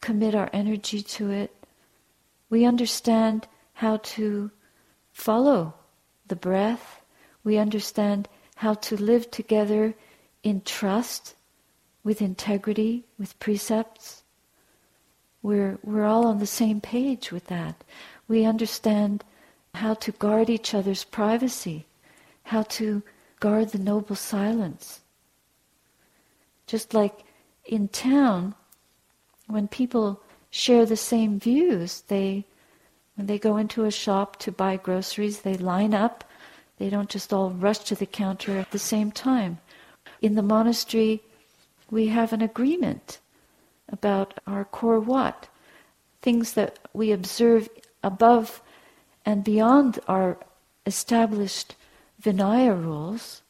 commit 0.00 0.34
our 0.34 0.48
energy 0.50 1.02
to 1.02 1.30
it. 1.30 1.54
We 2.48 2.64
understand 2.64 3.48
how 3.74 3.98
to 4.16 4.50
follow 5.12 5.74
the 6.26 6.36
breath. 6.36 7.02
We 7.44 7.58
understand 7.58 8.30
how 8.54 8.72
to 8.88 8.96
live 8.96 9.30
together 9.30 9.92
in 10.42 10.62
trust, 10.62 11.34
with 12.02 12.22
integrity, 12.22 13.04
with 13.18 13.38
precepts. 13.38 14.22
We're, 15.42 15.78
we're 15.82 16.04
all 16.04 16.26
on 16.26 16.38
the 16.38 16.46
same 16.46 16.80
page 16.80 17.32
with 17.32 17.46
that. 17.46 17.82
We 18.28 18.44
understand 18.44 19.24
how 19.74 19.94
to 19.94 20.12
guard 20.12 20.50
each 20.50 20.74
other's 20.74 21.04
privacy, 21.04 21.86
how 22.44 22.62
to 22.62 23.02
guard 23.38 23.70
the 23.70 23.78
noble 23.78 24.16
silence. 24.16 25.00
Just 26.66 26.94
like 26.94 27.24
in 27.64 27.88
town, 27.88 28.54
when 29.46 29.68
people 29.68 30.20
share 30.50 30.86
the 30.86 30.96
same 30.96 31.38
views, 31.38 32.02
they 32.08 32.44
when 33.16 33.26
they 33.26 33.38
go 33.38 33.58
into 33.58 33.84
a 33.84 33.90
shop 33.90 34.38
to 34.38 34.52
buy 34.52 34.78
groceries, 34.78 35.40
they 35.40 35.54
line 35.54 35.92
up. 35.92 36.24
They 36.78 36.88
don't 36.88 37.10
just 37.10 37.34
all 37.34 37.50
rush 37.50 37.80
to 37.80 37.94
the 37.94 38.06
counter 38.06 38.56
at 38.56 38.70
the 38.70 38.78
same 38.78 39.12
time. 39.12 39.58
In 40.22 40.36
the 40.36 40.42
monastery, 40.42 41.22
we 41.90 42.08
have 42.08 42.32
an 42.32 42.42
agreement 42.42 43.18
about 43.88 44.38
our 44.46 44.64
core 44.64 45.00
what, 45.00 45.48
things 46.22 46.52
that 46.52 46.78
we 46.92 47.12
observe 47.12 47.68
above 48.02 48.62
and 49.26 49.44
beyond 49.44 49.98
our 50.08 50.38
established 50.86 51.74
Vinaya 52.22 52.80
rules, 52.80 53.42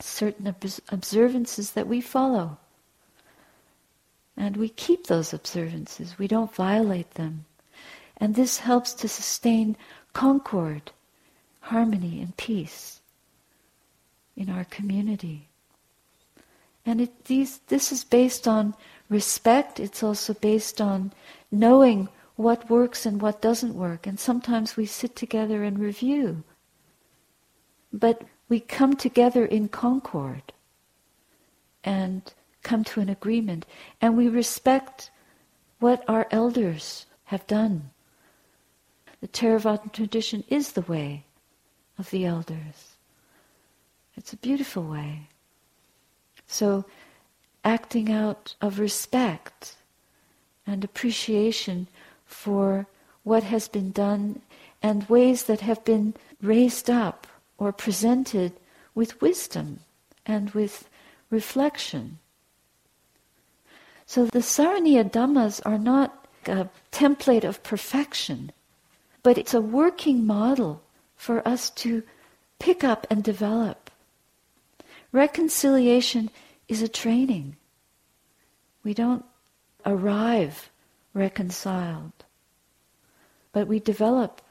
certain 0.00 0.54
observances 0.88 1.72
that 1.72 1.86
we 1.86 2.00
follow. 2.00 2.58
And 4.36 4.56
we 4.56 4.68
keep 4.68 5.06
those 5.06 5.32
observances, 5.32 6.18
we 6.18 6.26
don't 6.26 6.54
violate 6.54 7.12
them. 7.12 7.44
And 8.16 8.34
this 8.34 8.58
helps 8.58 8.94
to 8.94 9.08
sustain 9.08 9.76
concord, 10.12 10.92
harmony, 11.60 12.20
and 12.20 12.36
peace 12.36 13.00
in 14.36 14.50
our 14.50 14.64
community. 14.64 15.48
And 16.86 17.00
it, 17.00 17.24
these, 17.24 17.58
this 17.68 17.92
is 17.92 18.04
based 18.04 18.46
on 18.46 18.74
respect, 19.08 19.80
it's 19.80 20.02
also 20.02 20.34
based 20.34 20.80
on 20.80 21.12
knowing 21.50 22.08
what 22.36 22.68
works 22.68 23.06
and 23.06 23.22
what 23.22 23.40
doesn't 23.40 23.74
work. 23.74 24.06
And 24.06 24.18
sometimes 24.18 24.76
we 24.76 24.86
sit 24.86 25.16
together 25.16 25.62
and 25.62 25.78
review. 25.78 26.42
But 27.92 28.22
we 28.48 28.60
come 28.60 28.96
together 28.96 29.44
in 29.44 29.68
concord 29.68 30.52
and 31.82 32.32
come 32.62 32.84
to 32.84 33.00
an 33.00 33.08
agreement. 33.08 33.66
And 34.00 34.16
we 34.16 34.28
respect 34.28 35.10
what 35.78 36.02
our 36.08 36.26
elders 36.30 37.06
have 37.24 37.46
done. 37.46 37.90
The 39.20 39.28
Theravada 39.28 39.92
tradition 39.92 40.44
is 40.48 40.72
the 40.72 40.82
way 40.82 41.24
of 41.98 42.10
the 42.10 42.26
elders. 42.26 42.96
It's 44.16 44.32
a 44.32 44.36
beautiful 44.36 44.82
way. 44.82 45.28
So, 46.54 46.84
acting 47.64 48.12
out 48.12 48.54
of 48.60 48.78
respect 48.78 49.74
and 50.64 50.84
appreciation 50.84 51.88
for 52.26 52.86
what 53.24 53.42
has 53.42 53.66
been 53.66 53.90
done 53.90 54.40
and 54.80 55.08
ways 55.08 55.46
that 55.46 55.62
have 55.62 55.84
been 55.84 56.14
raised 56.40 56.88
up 56.88 57.26
or 57.58 57.72
presented 57.72 58.52
with 58.94 59.20
wisdom 59.20 59.80
and 60.24 60.50
with 60.50 60.88
reflection. 61.28 62.18
So 64.06 64.26
the 64.26 64.38
Saraniya 64.38 65.10
Dhammas 65.10 65.60
are 65.66 65.78
not 65.92 66.24
a 66.46 66.68
template 66.92 67.42
of 67.42 67.64
perfection, 67.64 68.52
but 69.24 69.38
it's 69.38 69.54
a 69.54 69.60
working 69.60 70.24
model 70.24 70.82
for 71.16 71.46
us 71.48 71.68
to 71.82 72.04
pick 72.60 72.84
up 72.84 73.08
and 73.10 73.24
develop. 73.24 73.90
Reconciliation 75.14 76.28
is 76.68 76.82
a 76.82 76.88
training. 76.88 77.56
We 78.82 78.94
don't 78.94 79.24
arrive 79.84 80.70
reconciled. 81.12 82.12
But 83.52 83.68
we 83.68 83.78
develop 83.78 84.42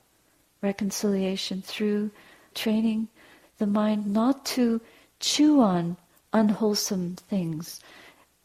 reconciliation 0.62 1.62
through 1.62 2.12
training 2.56 3.10
the 3.58 3.67
mind 3.67 4.08
not 4.08 4.45
to 4.45 4.82
chew 5.19 5.62
on 5.62 5.97
unwholesome 6.32 7.15
things 7.15 7.80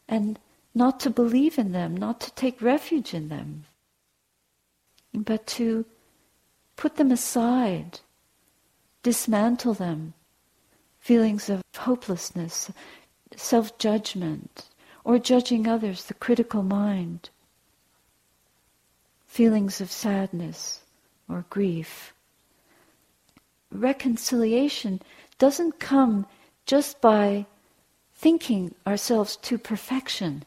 and 0.07 0.37
not 0.75 0.99
to 0.99 1.09
believe 1.09 1.57
in 1.57 1.71
them, 1.71 1.95
not 1.95 2.19
to 2.21 2.31
take 2.31 2.61
refuge 2.61 3.13
in 3.13 3.29
them, 3.29 3.65
but 5.13 5.47
to 5.47 5.85
put 6.75 6.95
them 6.97 7.11
aside, 7.11 7.99
dismantle 9.01 9.73
them, 9.73 10.13
feelings 10.99 11.49
of 11.49 11.63
hopelessness, 11.75 12.71
self 13.35 13.77
judgment, 13.77 14.65
or 15.03 15.19
judging 15.19 15.67
others, 15.67 16.05
the 16.05 16.13
critical 16.13 16.63
mind 16.63 17.29
feelings 19.29 19.79
of 19.79 19.91
sadness 19.91 20.81
or 21.29 21.45
grief. 21.51 22.13
Reconciliation 23.71 24.99
doesn't 25.37 25.79
come 25.79 26.25
just 26.65 26.99
by 26.99 27.45
thinking 28.15 28.73
ourselves 28.87 29.37
to 29.37 29.57
perfection. 29.57 30.43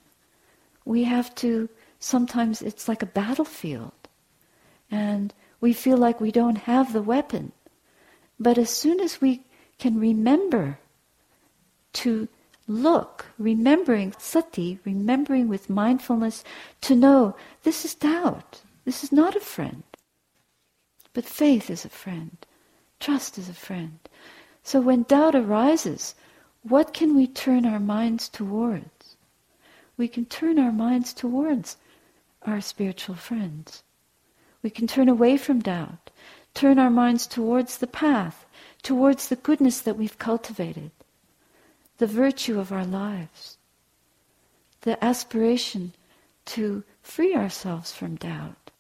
We 0.85 1.05
have 1.05 1.33
to, 1.37 1.69
sometimes 2.01 2.61
it's 2.61 2.89
like 2.89 3.03
a 3.03 3.07
battlefield, 3.07 3.93
and 4.91 5.33
we 5.61 5.73
feel 5.73 5.97
like 5.97 6.21
we 6.21 6.33
don't 6.33 6.59
have 6.59 6.93
the 6.93 7.03
weapon. 7.03 7.53
But 8.39 8.59
as 8.59 8.69
soon 8.69 9.01
as 9.01 9.21
we 9.21 9.45
can 9.79 9.99
remember 9.99 10.79
to 11.95 12.29
look, 12.67 13.27
remembering 13.39 14.15
sati, 14.19 14.79
remembering 14.85 15.49
with 15.49 15.71
mindfulness 15.71 16.45
to 16.83 16.95
know 16.95 17.37
this 17.63 17.85
is 17.85 17.95
doubt. 17.95 18.63
This 18.85 19.05
is 19.05 19.13
not 19.13 19.37
a 19.37 19.41
friend. 19.41 19.83
But 21.15 21.25
faith 21.25 21.71
is 21.71 21.85
a 21.85 21.91
friend. 21.91 22.37
Trust 23.01 23.39
is 23.39 23.49
a 23.49 23.55
friend. 23.55 23.99
So 24.63 24.81
when 24.81 25.03
doubt 25.03 25.35
arises, 25.35 26.15
what 26.63 26.95
can 26.95 27.17
we 27.17 27.27
turn 27.27 27.67
our 27.67 27.81
minds 27.81 28.29
towards? 28.29 29.17
We 29.97 30.09
can 30.09 30.25
turn 30.25 30.59
our 30.59 30.73
minds 30.73 31.13
towards 31.13 31.77
our 32.43 32.61
spiritual 32.61 33.17
friends. 33.17 33.83
We 34.63 34.71
can 34.71 34.87
turn 34.87 35.09
away 35.09 35.37
from 35.37 35.61
doubt, 35.61 36.11
turn 36.55 36.79
our 36.79 36.91
minds 36.91 37.27
towards 37.27 37.79
the 37.79 37.87
path, 37.87 38.47
towards 38.83 39.29
the 39.29 39.37
goodness 39.37 39.81
that 39.81 39.97
we've 39.97 40.19
cultivated, 40.19 40.93
the 41.99 42.07
virtue 42.07 42.59
of 42.59 42.73
our 42.73 42.85
lives, 42.85 43.59
the 44.83 45.03
aspiration 45.05 45.93
to 46.45 46.83
free 47.03 47.35
ourselves 47.35 47.93
from 47.93 48.17
doubt. 48.17 48.71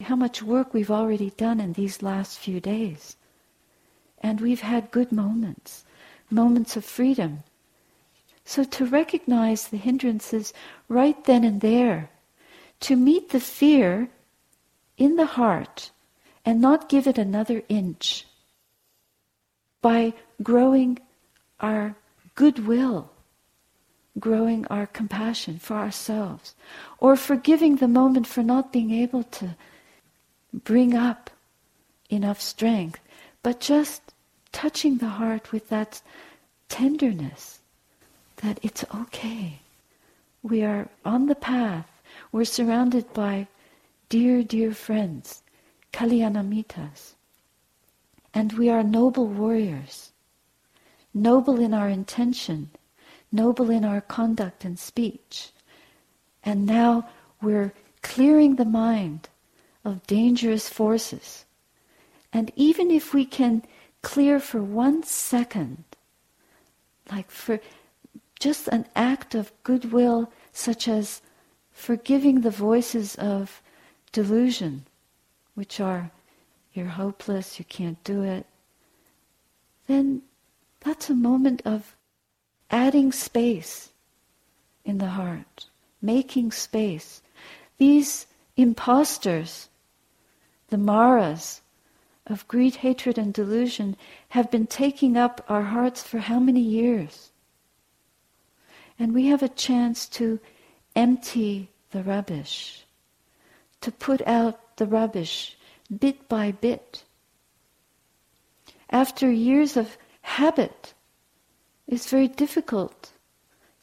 How 0.00 0.16
much 0.16 0.42
work 0.42 0.74
we've 0.74 0.90
already 0.90 1.30
done 1.30 1.60
in 1.60 1.72
these 1.72 2.02
last 2.02 2.38
few 2.38 2.60
days. 2.60 3.16
And 4.20 4.40
we've 4.40 4.60
had 4.60 4.90
good 4.90 5.10
moments, 5.10 5.84
moments 6.30 6.76
of 6.76 6.84
freedom. 6.84 7.44
So 8.44 8.64
to 8.64 8.86
recognize 8.86 9.68
the 9.68 9.76
hindrances 9.76 10.52
right 10.88 11.22
then 11.24 11.44
and 11.44 11.60
there, 11.60 12.10
to 12.80 12.96
meet 12.96 13.30
the 13.30 13.40
fear 13.40 14.08
in 14.98 15.16
the 15.16 15.26
heart 15.26 15.90
and 16.44 16.60
not 16.60 16.88
give 16.88 17.06
it 17.06 17.18
another 17.18 17.62
inch 17.68 18.26
by 19.86 20.12
growing 20.42 20.98
our 21.60 21.94
goodwill, 22.34 23.08
growing 24.18 24.66
our 24.66 24.84
compassion 24.84 25.60
for 25.60 25.76
ourselves, 25.76 26.56
or 26.98 27.14
forgiving 27.14 27.76
the 27.76 27.86
moment 27.86 28.26
for 28.26 28.42
not 28.42 28.72
being 28.72 28.90
able 28.90 29.22
to 29.22 29.54
bring 30.52 30.92
up 30.96 31.30
enough 32.10 32.40
strength, 32.40 32.98
but 33.44 33.60
just 33.60 34.02
touching 34.50 34.98
the 34.98 35.14
heart 35.20 35.52
with 35.52 35.68
that 35.68 36.02
tenderness 36.68 37.60
that 38.42 38.58
it's 38.64 38.84
okay. 38.92 39.60
We 40.42 40.64
are 40.64 40.88
on 41.04 41.26
the 41.26 41.36
path. 41.36 41.88
We're 42.32 42.44
surrounded 42.58 43.12
by 43.12 43.46
dear, 44.08 44.42
dear 44.42 44.72
friends. 44.74 45.44
Kalyanamitas. 45.92 47.15
And 48.36 48.52
we 48.52 48.68
are 48.68 48.82
noble 48.82 49.26
warriors, 49.26 50.12
noble 51.14 51.58
in 51.58 51.72
our 51.72 51.88
intention, 51.88 52.68
noble 53.32 53.70
in 53.70 53.82
our 53.82 54.02
conduct 54.02 54.62
and 54.62 54.78
speech. 54.78 55.52
And 56.44 56.66
now 56.66 57.08
we're 57.40 57.72
clearing 58.02 58.56
the 58.56 58.66
mind 58.66 59.30
of 59.86 60.06
dangerous 60.06 60.68
forces. 60.68 61.46
And 62.30 62.52
even 62.56 62.90
if 62.90 63.14
we 63.14 63.24
can 63.24 63.62
clear 64.02 64.38
for 64.38 64.62
one 64.62 65.02
second, 65.02 65.84
like 67.10 67.30
for 67.30 67.58
just 68.38 68.68
an 68.68 68.84
act 68.94 69.34
of 69.34 69.50
goodwill, 69.62 70.30
such 70.52 70.88
as 70.88 71.22
forgiving 71.72 72.42
the 72.42 72.50
voices 72.50 73.14
of 73.14 73.62
delusion, 74.12 74.84
which 75.54 75.80
are 75.80 76.10
you're 76.76 76.86
hopeless, 76.86 77.58
you 77.58 77.64
can't 77.64 78.02
do 78.04 78.22
it, 78.22 78.46
then 79.86 80.22
that's 80.80 81.10
a 81.10 81.14
moment 81.14 81.62
of 81.64 81.96
adding 82.70 83.12
space 83.12 83.90
in 84.84 84.98
the 84.98 85.06
heart, 85.06 85.66
making 86.02 86.52
space. 86.52 87.22
These 87.78 88.26
imposters, 88.56 89.68
the 90.68 90.78
maras 90.78 91.60
of 92.26 92.46
greed, 92.48 92.76
hatred, 92.76 93.18
and 93.18 93.32
delusion, 93.32 93.96
have 94.30 94.50
been 94.50 94.66
taking 94.66 95.16
up 95.16 95.44
our 95.48 95.62
hearts 95.62 96.02
for 96.02 96.18
how 96.18 96.40
many 96.40 96.60
years? 96.60 97.30
And 98.98 99.14
we 99.14 99.26
have 99.26 99.42
a 99.42 99.48
chance 99.48 100.06
to 100.08 100.40
empty 100.94 101.68
the 101.90 102.02
rubbish, 102.02 102.84
to 103.80 103.92
put 103.92 104.26
out 104.26 104.76
the 104.76 104.86
rubbish 104.86 105.56
bit 105.86 106.28
by 106.28 106.52
bit. 106.52 107.04
After 108.90 109.30
years 109.30 109.76
of 109.76 109.96
habit, 110.22 110.94
it's 111.86 112.10
very 112.10 112.28
difficult 112.28 113.12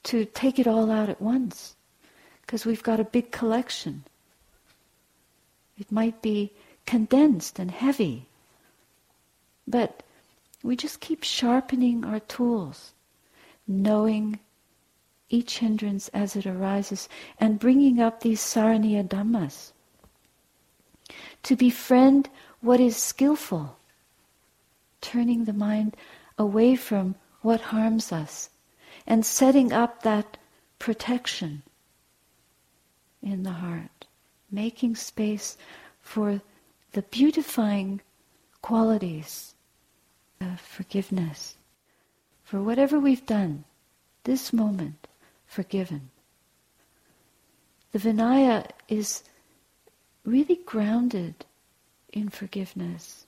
to 0.04 0.26
take 0.26 0.60
it 0.60 0.68
all 0.68 0.92
out 0.92 1.10
at 1.10 1.22
once 1.22 1.76
because 2.42 2.66
we've 2.66 2.84
got 2.84 3.00
a 3.00 3.06
big 3.06 3.32
collection. 3.32 4.04
It 5.78 5.92
might 5.92 6.22
be 6.22 6.52
condensed 6.86 7.60
and 7.60 7.72
heavy, 7.72 8.28
but 9.68 10.04
we 10.62 10.76
just 10.76 11.00
keep 11.00 11.24
sharpening 11.24 12.06
our 12.06 12.20
tools, 12.20 12.94
knowing 13.68 14.40
each 15.30 15.60
hindrance 15.60 16.10
as 16.10 16.36
it 16.36 16.46
arises, 16.46 17.10
and 17.40 17.60
bringing 17.60 18.00
up 18.00 18.22
these 18.22 18.42
saraniya 18.42 19.08
dhammas 19.08 19.72
to 21.44 21.56
befriend 21.56 22.30
what 22.62 22.80
is 22.80 22.96
skillful, 22.96 23.78
turning 25.02 25.46
the 25.46 25.54
mind 25.54 25.96
away 26.38 26.76
from 26.76 27.16
what 27.42 27.62
harms 27.62 28.12
us, 28.12 28.50
and 29.06 29.26
setting 29.26 29.74
up 29.74 30.04
that 30.04 30.38
protection 30.80 31.62
in 33.22 33.44
the 33.44 33.52
heart, 33.52 34.06
making 34.52 34.96
space 34.96 35.58
for 36.02 36.42
the 36.94 37.02
beautifying 37.04 38.02
qualities 38.62 39.56
of 40.40 40.60
forgiveness. 40.60 41.56
For 42.44 42.62
whatever 42.62 43.00
we've 43.00 43.26
done, 43.26 43.64
this 44.24 44.54
moment, 44.54 45.08
forgiven. 45.46 46.12
The 47.92 48.00
Vinaya 48.00 48.70
is 48.88 49.24
really 50.26 50.60
grounded 50.66 51.46
in 52.12 52.30
forgiveness. 52.30 53.26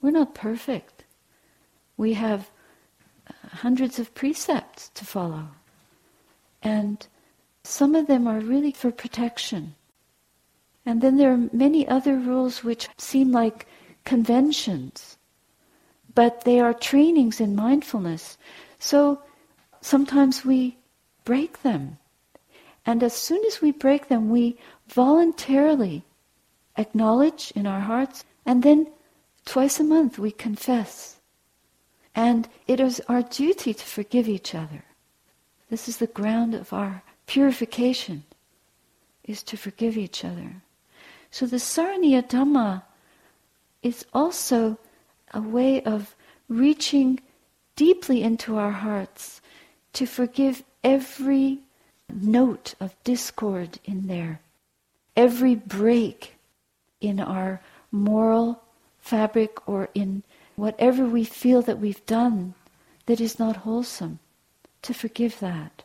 We're 0.00 0.10
not 0.10 0.34
perfect. 0.34 1.04
We 1.96 2.14
have 2.14 2.50
uh, 3.28 3.32
hundreds 3.48 3.98
of 3.98 4.14
precepts 4.14 4.88
to 4.94 5.04
follow. 5.04 5.48
And 6.62 7.06
some 7.64 7.94
of 7.94 8.06
them 8.06 8.26
are 8.26 8.40
really 8.40 8.72
for 8.72 8.90
protection. 8.90 9.74
And 10.86 11.02
then 11.02 11.16
there 11.16 11.32
are 11.32 11.48
many 11.52 11.86
other 11.86 12.16
rules 12.16 12.64
which 12.64 12.88
seem 12.96 13.32
like 13.32 13.66
conventions, 14.04 15.18
but 16.14 16.44
they 16.44 16.58
are 16.58 16.72
trainings 16.72 17.40
in 17.40 17.54
mindfulness. 17.54 18.38
So 18.78 19.22
sometimes 19.80 20.44
we 20.44 20.78
break 21.24 21.62
them. 21.62 21.98
And 22.86 23.02
as 23.02 23.12
soon 23.12 23.44
as 23.46 23.60
we 23.60 23.72
break 23.72 24.08
them, 24.08 24.30
we 24.30 24.56
voluntarily 24.90 26.04
acknowledge 26.76 27.52
in 27.54 27.66
our 27.66 27.80
hearts, 27.80 28.24
and 28.44 28.62
then 28.62 28.86
twice 29.44 29.78
a 29.80 29.84
month 29.84 30.18
we 30.18 30.30
confess. 30.30 31.16
And 32.14 32.48
it 32.66 32.80
is 32.80 33.00
our 33.08 33.22
duty 33.22 33.72
to 33.74 33.84
forgive 33.84 34.28
each 34.28 34.54
other. 34.54 34.84
This 35.68 35.88
is 35.88 35.98
the 35.98 36.06
ground 36.08 36.54
of 36.54 36.72
our 36.72 37.02
purification, 37.26 38.24
is 39.24 39.42
to 39.44 39.56
forgive 39.56 39.96
each 39.96 40.24
other. 40.24 40.62
So 41.30 41.46
the 41.46 41.58
Saraniya 41.58 42.28
Dhamma 42.28 42.82
is 43.82 44.04
also 44.12 44.78
a 45.32 45.40
way 45.40 45.80
of 45.82 46.16
reaching 46.48 47.20
deeply 47.76 48.22
into 48.22 48.58
our 48.58 48.72
hearts 48.72 49.40
to 49.92 50.06
forgive 50.06 50.64
every 50.82 51.60
note 52.12 52.74
of 52.80 52.96
discord 53.04 53.78
in 53.84 54.08
there, 54.08 54.40
every 55.20 55.54
break 55.54 56.34
in 57.02 57.20
our 57.20 57.60
moral 57.92 58.62
fabric 59.00 59.52
or 59.68 59.90
in 59.94 60.22
whatever 60.56 61.04
we 61.04 61.24
feel 61.24 61.60
that 61.60 61.78
we've 61.78 62.04
done 62.06 62.54
that 63.04 63.20
is 63.20 63.38
not 63.38 63.64
wholesome, 63.64 64.18
to 64.80 64.94
forgive 64.94 65.38
that. 65.40 65.82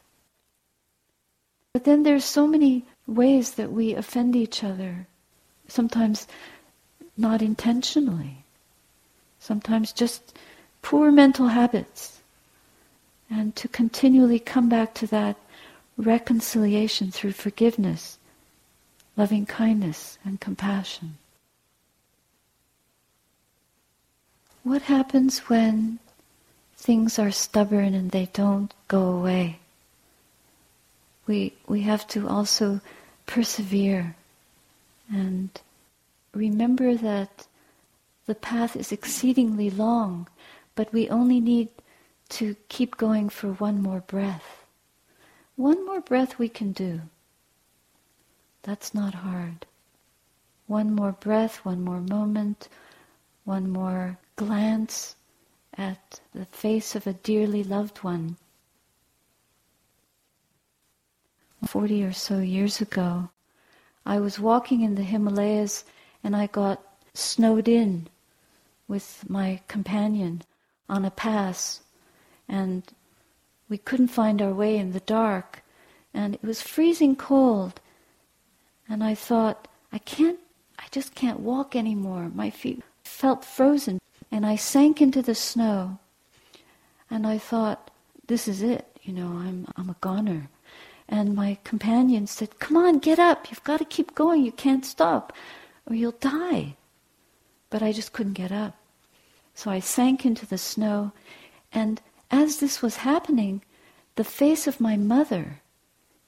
But 1.74 1.84
then 1.84 2.04
there's 2.04 2.24
so 2.24 2.48
many 2.48 2.86
ways 3.08 3.56
that 3.56 3.74
we 3.74 3.94
offend 3.94 4.38
each 4.38 4.64
other, 4.64 5.06
sometimes 5.68 6.28
not 7.18 7.42
intentionally, 7.42 8.38
sometimes 9.40 9.92
just 9.92 10.22
poor 10.82 11.12
mental 11.12 11.48
habits. 11.48 12.22
And 13.30 13.54
to 13.58 13.68
continually 13.68 14.40
come 14.40 14.70
back 14.70 14.94
to 14.96 15.08
that 15.08 15.36
reconciliation 15.98 17.12
through 17.12 17.34
forgiveness, 17.34 18.18
loving 19.18 19.46
kindness, 19.46 20.18
and 20.26 20.40
compassion. 20.42 21.18
What 24.64 24.84
happens 24.84 25.40
when 25.50 26.00
things 26.86 27.18
are 27.18 27.32
stubborn 27.32 27.94
and 27.94 28.12
they 28.12 28.28
don't 28.34 28.74
go 28.88 29.10
away. 29.10 29.60
We, 31.26 31.54
we 31.68 31.82
have 31.82 32.08
to 32.10 32.28
also 32.28 32.82
persevere 33.26 34.16
and 35.12 35.50
remember 36.34 36.96
that 36.96 37.48
the 38.28 38.36
path 38.36 38.76
is 38.76 38.92
exceedingly 38.92 39.70
long, 39.70 40.28
but 40.76 40.92
we 40.94 41.10
only 41.10 41.40
need 41.40 41.70
to 42.30 42.56
keep 42.70 42.98
going 42.98 43.30
for 43.30 43.54
one 43.54 43.82
more 43.82 44.02
breath. 44.02 44.66
One 45.56 45.86
more 45.86 46.02
breath 46.02 46.38
we 46.38 46.50
can 46.50 46.72
do. 46.72 47.02
That's 48.66 48.96
not 48.96 49.14
hard. 49.14 49.68
One 50.66 50.96
more 50.96 51.12
breath, 51.12 51.64
one 51.64 51.84
more 51.84 52.02
moment, 52.02 52.68
one 53.44 53.70
more 53.70 54.18
glance 54.38 55.16
at 55.78 56.20
the 56.34 56.48
face 56.48 56.96
of 56.96 57.06
a 57.06 57.14
dearly 57.14 57.64
loved 57.64 58.00
one. 58.00 58.38
Forty 61.64 62.04
or 62.04 62.12
so 62.12 62.40
years 62.40 62.82
ago, 62.82 63.30
I 64.04 64.20
was 64.20 64.40
walking 64.40 64.82
in 64.82 64.96
the 64.96 65.04
Himalayas 65.04 65.86
and 66.24 66.36
I 66.36 66.48
got 66.48 66.82
snowed 67.14 67.68
in 67.68 68.08
with 68.88 69.30
my 69.30 69.62
companion 69.68 70.42
on 70.90 71.06
a 71.06 71.12
pass 71.12 71.82
and 72.50 72.82
we 73.70 73.78
couldn't 73.78 74.08
find 74.08 74.42
our 74.42 74.54
way 74.54 74.76
in 74.76 74.92
the 74.92 75.02
dark 75.02 75.64
and 76.16 76.34
it 76.34 76.44
was 76.44 76.64
freezing 76.64 77.16
cold 77.16 77.80
and 78.88 79.04
I 79.04 79.16
thought 79.16 79.68
I 79.92 80.00
can't 80.00 80.40
I 80.78 80.86
just 80.92 81.16
can't 81.16 81.40
walk 81.40 81.76
anymore. 81.76 82.30
My 82.34 82.50
feet 82.50 82.84
felt 83.04 83.46
frozen. 83.46 84.00
And 84.32 84.46
I 84.46 84.58
sank 84.58 85.02
into 85.02 85.22
the 85.22 85.36
snow. 85.36 86.00
And 87.10 87.26
I 87.26 87.38
thought 87.38 87.92
this 88.28 88.48
is 88.48 88.62
it 88.62 88.86
you 89.02 89.14
know 89.14 89.28
I'm 89.28 89.68
I'm 89.76 89.90
a 89.90 89.96
goner. 90.02 90.50
And 91.08 91.36
my 91.36 91.58
companion 91.64 92.28
said 92.28 92.60
come 92.60 92.78
on 92.78 93.00
get 93.00 93.20
up. 93.20 93.50
You've 93.50 93.64
got 93.64 93.78
to 93.78 93.86
keep 93.86 94.16
going. 94.16 94.44
You 94.44 94.52
can't 94.52 94.86
stop 94.86 95.34
or 95.88 95.96
you'll 95.96 96.12
die. 96.14 96.76
But 97.70 97.82
I 97.84 97.92
just 97.92 98.14
couldn't 98.14 98.34
get 98.34 98.52
up. 98.52 98.76
So 99.54 99.72
I 99.72 99.80
sank 99.80 100.26
into 100.26 100.46
the 100.46 100.58
snow. 100.58 101.12
And 101.72 102.02
as 102.30 102.60
this 102.60 102.82
was 102.82 102.98
happening, 102.98 103.62
the 104.16 104.24
face 104.24 104.68
of 104.68 104.82
my 104.82 104.98
mother 104.98 105.62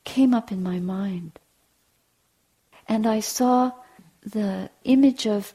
came 0.04 0.34
up 0.34 0.52
in 0.52 0.64
my 0.64 0.80
mind. 0.80 1.40
And 2.88 3.06
I 3.06 3.20
saw 3.20 3.72
the 4.22 4.70
image 4.84 5.28
of 5.28 5.54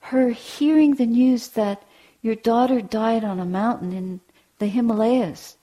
her 0.00 0.30
hearing 0.30 0.94
the 0.94 1.06
news 1.06 1.48
that 1.48 1.82
your 2.20 2.34
daughter 2.34 2.80
died 2.80 3.24
on 3.24 3.40
a 3.40 3.44
mountain 3.44 3.92
in 3.92 4.20
the 4.58 4.66
Himalayas. 4.66 5.56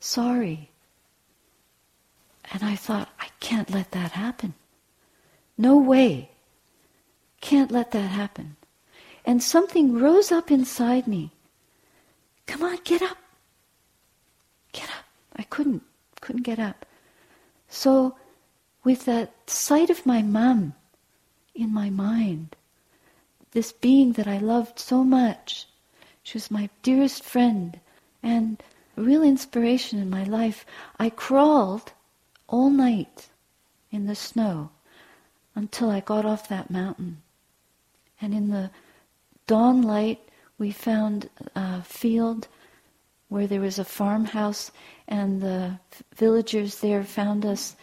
Sorry. 0.00 0.70
And 2.52 2.62
I 2.62 2.76
thought, 2.76 3.08
I 3.20 3.28
can't 3.40 3.70
let 3.70 3.90
that 3.92 4.12
happen. 4.12 4.54
No 5.56 5.76
way. 5.76 6.30
Can't 7.40 7.70
let 7.70 7.90
that 7.92 8.08
happen. 8.08 8.56
And 9.24 9.42
something 9.42 9.98
rose 9.98 10.32
up 10.32 10.50
inside 10.50 11.06
me. 11.06 11.32
Come 12.46 12.62
on, 12.62 12.78
get 12.84 13.02
up. 13.02 13.18
Get 14.72 14.88
up. 14.88 15.04
I 15.36 15.42
couldn't, 15.42 15.82
couldn't 16.20 16.42
get 16.42 16.58
up. 16.58 16.86
So, 17.68 18.16
with 18.88 19.04
that 19.04 19.30
sight 19.46 19.90
of 19.90 20.06
my 20.06 20.22
mum 20.22 20.72
in 21.54 21.70
my 21.70 21.90
mind, 21.90 22.56
this 23.50 23.70
being 23.70 24.12
that 24.12 24.26
I 24.26 24.38
loved 24.38 24.78
so 24.78 25.04
much, 25.04 25.66
she 26.22 26.38
was 26.38 26.50
my 26.50 26.70
dearest 26.82 27.22
friend 27.22 27.78
and 28.22 28.62
a 28.96 29.02
real 29.02 29.22
inspiration 29.22 29.98
in 29.98 30.08
my 30.08 30.24
life, 30.24 30.64
I 30.98 31.10
crawled 31.10 31.92
all 32.46 32.70
night 32.70 33.28
in 33.90 34.06
the 34.06 34.14
snow 34.14 34.70
until 35.54 35.90
I 35.90 36.00
got 36.00 36.24
off 36.24 36.48
that 36.48 36.70
mountain. 36.70 37.20
And 38.22 38.32
in 38.32 38.48
the 38.48 38.70
dawn 39.46 39.82
light, 39.82 40.20
we 40.56 40.70
found 40.70 41.28
a 41.54 41.82
field 41.82 42.48
where 43.28 43.46
there 43.46 43.60
was 43.60 43.78
a 43.78 43.84
farmhouse, 43.84 44.72
and 45.06 45.42
the 45.42 45.78
villagers 46.16 46.80
there 46.80 47.04
found 47.04 47.44
us 47.44 47.76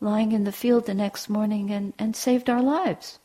lying 0.00 0.32
in 0.32 0.44
the 0.44 0.52
field 0.52 0.86
the 0.86 0.94
next 0.94 1.28
morning 1.28 1.70
and, 1.70 1.92
and 1.98 2.16
saved 2.16 2.48
our 2.48 2.62
lives. 2.62 3.18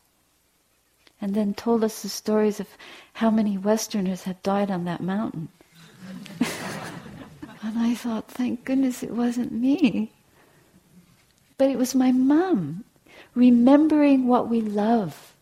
And 1.21 1.33
then 1.33 1.53
told 1.53 1.83
us 1.83 2.01
the 2.01 2.09
stories 2.09 2.59
of 2.59 2.67
how 3.13 3.31
many 3.31 3.57
Westerners 3.57 4.23
had 4.23 4.41
died 4.43 4.69
on 4.69 4.85
that 4.85 5.01
mountain. 5.01 5.47
and 6.39 7.79
I 7.79 7.95
thought, 7.95 8.27
thank 8.27 8.65
goodness 8.65 9.01
it 9.01 9.11
wasn't 9.11 9.51
me. 9.51 10.11
But 11.57 11.69
it 11.69 11.77
was 11.77 11.95
my 11.95 12.11
mom, 12.11 12.83
remembering 13.33 14.27
what 14.27 14.49
we 14.49 14.59
love, 14.59 15.33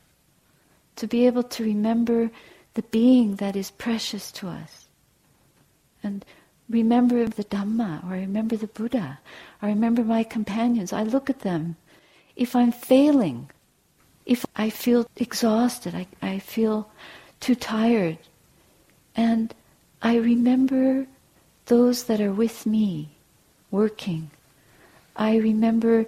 to 0.98 1.08
be 1.08 1.26
able 1.26 1.44
to 1.44 1.64
remember 1.64 2.30
the 2.76 2.84
being 2.84 3.38
that 3.38 3.56
is 3.56 3.72
precious 3.72 4.32
to 4.34 4.48
us 4.48 4.84
and 6.04 6.26
remember 6.70 7.26
the 7.28 7.44
Dhamma, 7.44 8.04
or 8.06 8.14
I 8.14 8.20
remember 8.20 8.56
the 8.56 8.68
Buddha, 8.68 9.20
I 9.62 9.68
remember 9.68 10.04
my 10.04 10.24
companions. 10.24 10.94
I 10.94 11.04
look 11.04 11.30
at 11.30 11.40
them. 11.40 11.76
If 12.36 12.56
I'm 12.56 12.72
failing, 12.72 13.50
if 14.26 14.46
I 14.56 14.70
feel 14.70 15.08
exhausted, 15.18 15.94
I, 15.94 16.08
I 16.22 16.40
feel 16.40 16.90
too 17.40 17.56
tired, 17.56 18.18
and 19.16 19.54
I 20.02 20.16
remember 20.18 21.08
those 21.66 22.06
that 22.06 22.20
are 22.22 22.34
with 22.34 22.66
me, 22.66 23.10
working. 23.72 24.32
I 25.16 25.38
remember 25.38 26.06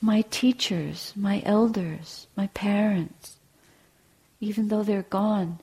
my 0.00 0.22
teachers, 0.30 1.12
my 1.14 1.42
elders, 1.44 2.26
my 2.36 2.48
parents, 2.48 3.36
even 4.40 4.68
though 4.68 4.82
they're 4.82 5.02
gone. 5.02 5.60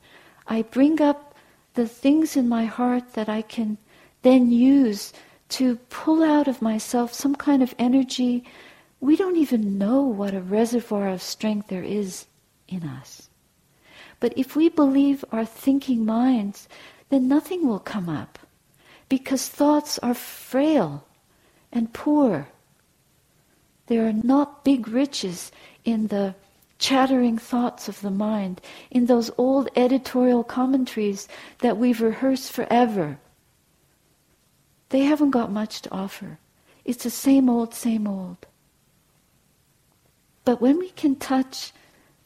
I 0.48 0.62
bring 0.62 1.02
up 1.02 1.36
the 1.74 1.88
things 1.88 2.38
in 2.38 2.48
my 2.48 2.66
heart 2.66 3.14
that 3.14 3.28
I 3.28 3.42
can 3.42 3.78
then 4.22 4.52
use 4.52 5.14
to 5.50 5.78
pull 5.90 6.24
out 6.24 6.48
of 6.48 6.62
myself 6.62 7.14
some 7.14 7.36
kind 7.36 7.64
of 7.64 7.74
energy. 7.80 8.44
We 9.00 9.16
don't 9.16 9.38
even 9.38 9.78
know 9.78 10.02
what 10.02 10.34
a 10.34 10.42
reservoir 10.42 11.10
of 11.10 11.22
strength 11.22 11.68
there 11.68 11.84
is 11.84 12.26
in 12.68 12.84
us. 12.84 13.30
But 14.20 14.38
if 14.38 14.56
we 14.56 14.70
believe 14.70 15.24
our 15.32 15.46
thinking 15.46 16.06
minds, 16.06 16.68
then 17.10 17.28
nothing 17.28 17.68
will 17.68 17.80
come 17.80 18.10
up 18.10 18.38
because 19.08 19.48
thoughts 19.48 19.98
are 20.00 20.14
frail 20.14 21.06
and 21.72 21.94
poor. 21.94 22.48
There 23.88 24.08
are 24.08 24.14
not 24.14 24.64
big 24.64 24.88
riches 24.88 25.52
in 25.84 26.08
the 26.08 26.36
chattering 26.78 27.38
thoughts 27.38 27.90
of 27.90 28.02
the 28.02 28.12
mind, 28.12 28.62
in 28.92 29.08
those 29.08 29.32
old 29.38 29.68
editorial 29.76 30.44
commentaries 30.44 31.28
that 31.60 31.78
we've 31.78 32.02
rehearsed 32.02 32.52
forever. 32.52 33.20
They 34.90 35.02
haven't 35.02 35.32
got 35.32 35.52
much 35.52 35.82
to 35.84 35.92
offer. 35.92 36.40
It's 36.84 37.04
the 37.04 37.10
same 37.10 37.50
old, 37.50 37.74
same 37.74 38.08
old. 38.08 38.46
But 40.46 40.62
when 40.62 40.80
we 40.80 40.90
can 40.90 41.16
touch 41.16 41.72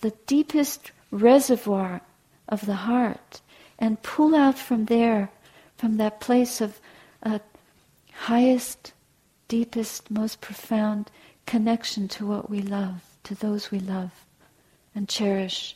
the 0.02 0.13
deepest 0.28 0.91
reservoir 1.12 2.02
of 2.47 2.65
the 2.65 2.76
heart 2.76 3.41
and 3.78 4.02
pull 4.02 4.34
out 4.36 4.58
from 4.58 4.86
there, 4.86 5.30
from 5.78 5.97
that 5.97 6.21
place 6.21 6.62
of 6.62 6.80
a 7.21 7.41
highest, 8.13 8.93
deepest, 9.47 10.10
most 10.10 10.39
profound 10.39 11.12
connection 11.45 12.08
to 12.08 12.26
what 12.26 12.49
we 12.49 12.62
love, 12.62 13.04
to 13.23 13.36
those 13.36 13.71
we 13.71 13.80
love, 13.80 14.26
and 14.95 15.10
cherish. 15.10 15.76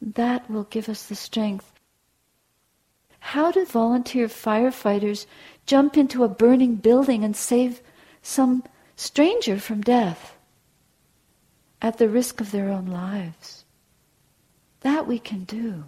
That 0.00 0.50
will 0.50 0.64
give 0.64 0.88
us 0.88 1.06
the 1.06 1.14
strength. 1.14 1.72
How 3.20 3.52
do 3.52 3.64
volunteer 3.64 4.26
firefighters 4.26 5.26
jump 5.68 5.96
into 5.96 6.24
a 6.24 6.28
burning 6.28 6.76
building 6.76 7.22
and 7.22 7.36
save 7.36 7.82
some 8.22 8.64
stranger 8.96 9.58
from 9.60 9.82
death 9.82 10.36
at 11.80 11.98
the 11.98 12.08
risk 12.08 12.40
of 12.40 12.50
their 12.50 12.70
own 12.70 12.86
lives? 12.86 13.64
That 14.80 15.06
we 15.06 15.18
can 15.18 15.44
do. 15.44 15.84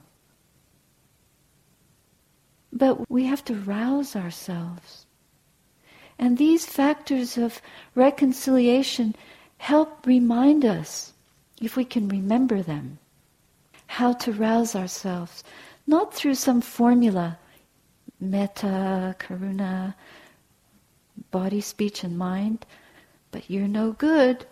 But 2.73 3.11
we 3.11 3.25
have 3.25 3.45
to 3.47 3.55
rouse 3.55 4.15
ourselves. 4.15 5.07
And 6.19 6.37
these 6.37 6.67
factors 6.67 7.39
of 7.39 7.63
reconciliation 7.95 9.17
help 9.57 10.07
remind 10.07 10.65
us 10.65 11.15
if 11.61 11.75
we 11.77 11.85
can 11.85 12.09
remember 12.09 12.63
them, 12.63 12.99
how 13.87 14.13
to 14.13 14.33
rouse 14.33 14.77
ourselves, 14.77 15.43
not 15.87 16.13
through 16.13 16.35
some 16.35 16.61
formula, 16.61 17.39
metta, 18.21 19.17
karuna, 19.19 19.95
body, 21.31 21.61
speech, 21.61 22.05
and 22.05 22.19
mind, 22.19 22.67
but 23.31 23.49
you're 23.49 23.69
no 23.69 23.93
good. 23.93 24.47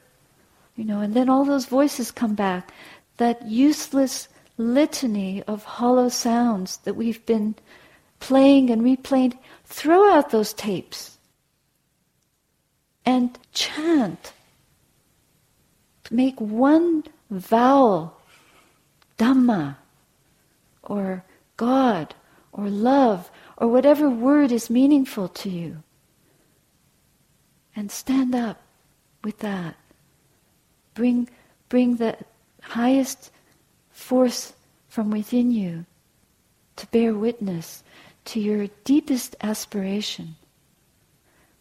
You 0.77 0.85
know, 0.85 1.01
and 1.01 1.15
then 1.15 1.29
all 1.29 1.45
those 1.45 1.67
voices 1.67 2.11
come 2.11 2.35
back, 2.35 2.73
that 3.17 3.47
useless 3.47 4.29
litany 4.57 5.43
of 5.45 5.65
hollow 5.65 6.09
sounds 6.09 6.79
that 6.79 6.95
we've 6.95 7.25
been 7.27 7.55
playing 8.21 8.71
and 8.71 8.83
replaying, 8.83 9.37
throw 9.65 10.11
out 10.13 10.31
those 10.31 10.53
tapes 10.53 11.19
and 13.05 13.39
chant. 13.53 14.33
Make 16.11 16.41
one 16.41 17.05
vowel, 17.31 18.21
Dhamma, 19.19 19.77
or 20.83 21.25
God, 21.57 22.15
or 22.59 22.69
love, 22.69 23.31
or 23.57 23.69
whatever 23.69 24.11
word 24.11 24.51
is 24.51 24.69
meaningful 24.69 25.29
to 25.29 25.49
you. 25.49 25.77
And 27.77 27.89
stand 27.89 28.35
up 28.35 28.61
with 29.23 29.39
that. 29.39 29.77
Bring, 30.95 31.29
bring 31.69 31.97
the 31.97 32.19
highest 32.61 33.31
force 33.93 34.55
from 34.89 35.13
within 35.13 35.53
you 35.53 35.87
to 36.75 36.87
bear 36.89 37.15
witness 37.15 37.85
to 38.25 38.41
your 38.41 38.67
deepest 38.83 39.37
aspiration, 39.41 40.35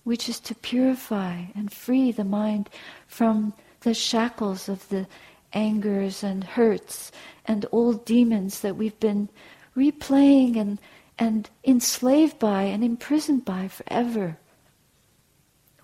which 0.04 0.28
is 0.28 0.40
to 0.40 0.56
purify 0.56 1.44
and 1.54 1.72
free 1.72 2.12
the 2.12 2.24
mind 2.24 2.72
from 3.06 3.54
the 3.82 3.94
shackles 3.94 4.68
of 4.68 4.90
the 4.90 5.06
angers 5.54 6.24
and 6.24 6.44
hurts 6.44 7.12
and 7.46 7.68
old 7.72 8.04
demons 8.04 8.62
that 8.62 8.76
we've 8.76 9.00
been 9.00 9.30
replaying 9.78 10.58
and, 10.58 10.80
and 11.20 11.50
enslaved 11.64 12.40
by 12.40 12.64
and 12.64 12.84
imprisoned 12.84 13.46
by 13.46 13.68
forever. 13.68 14.38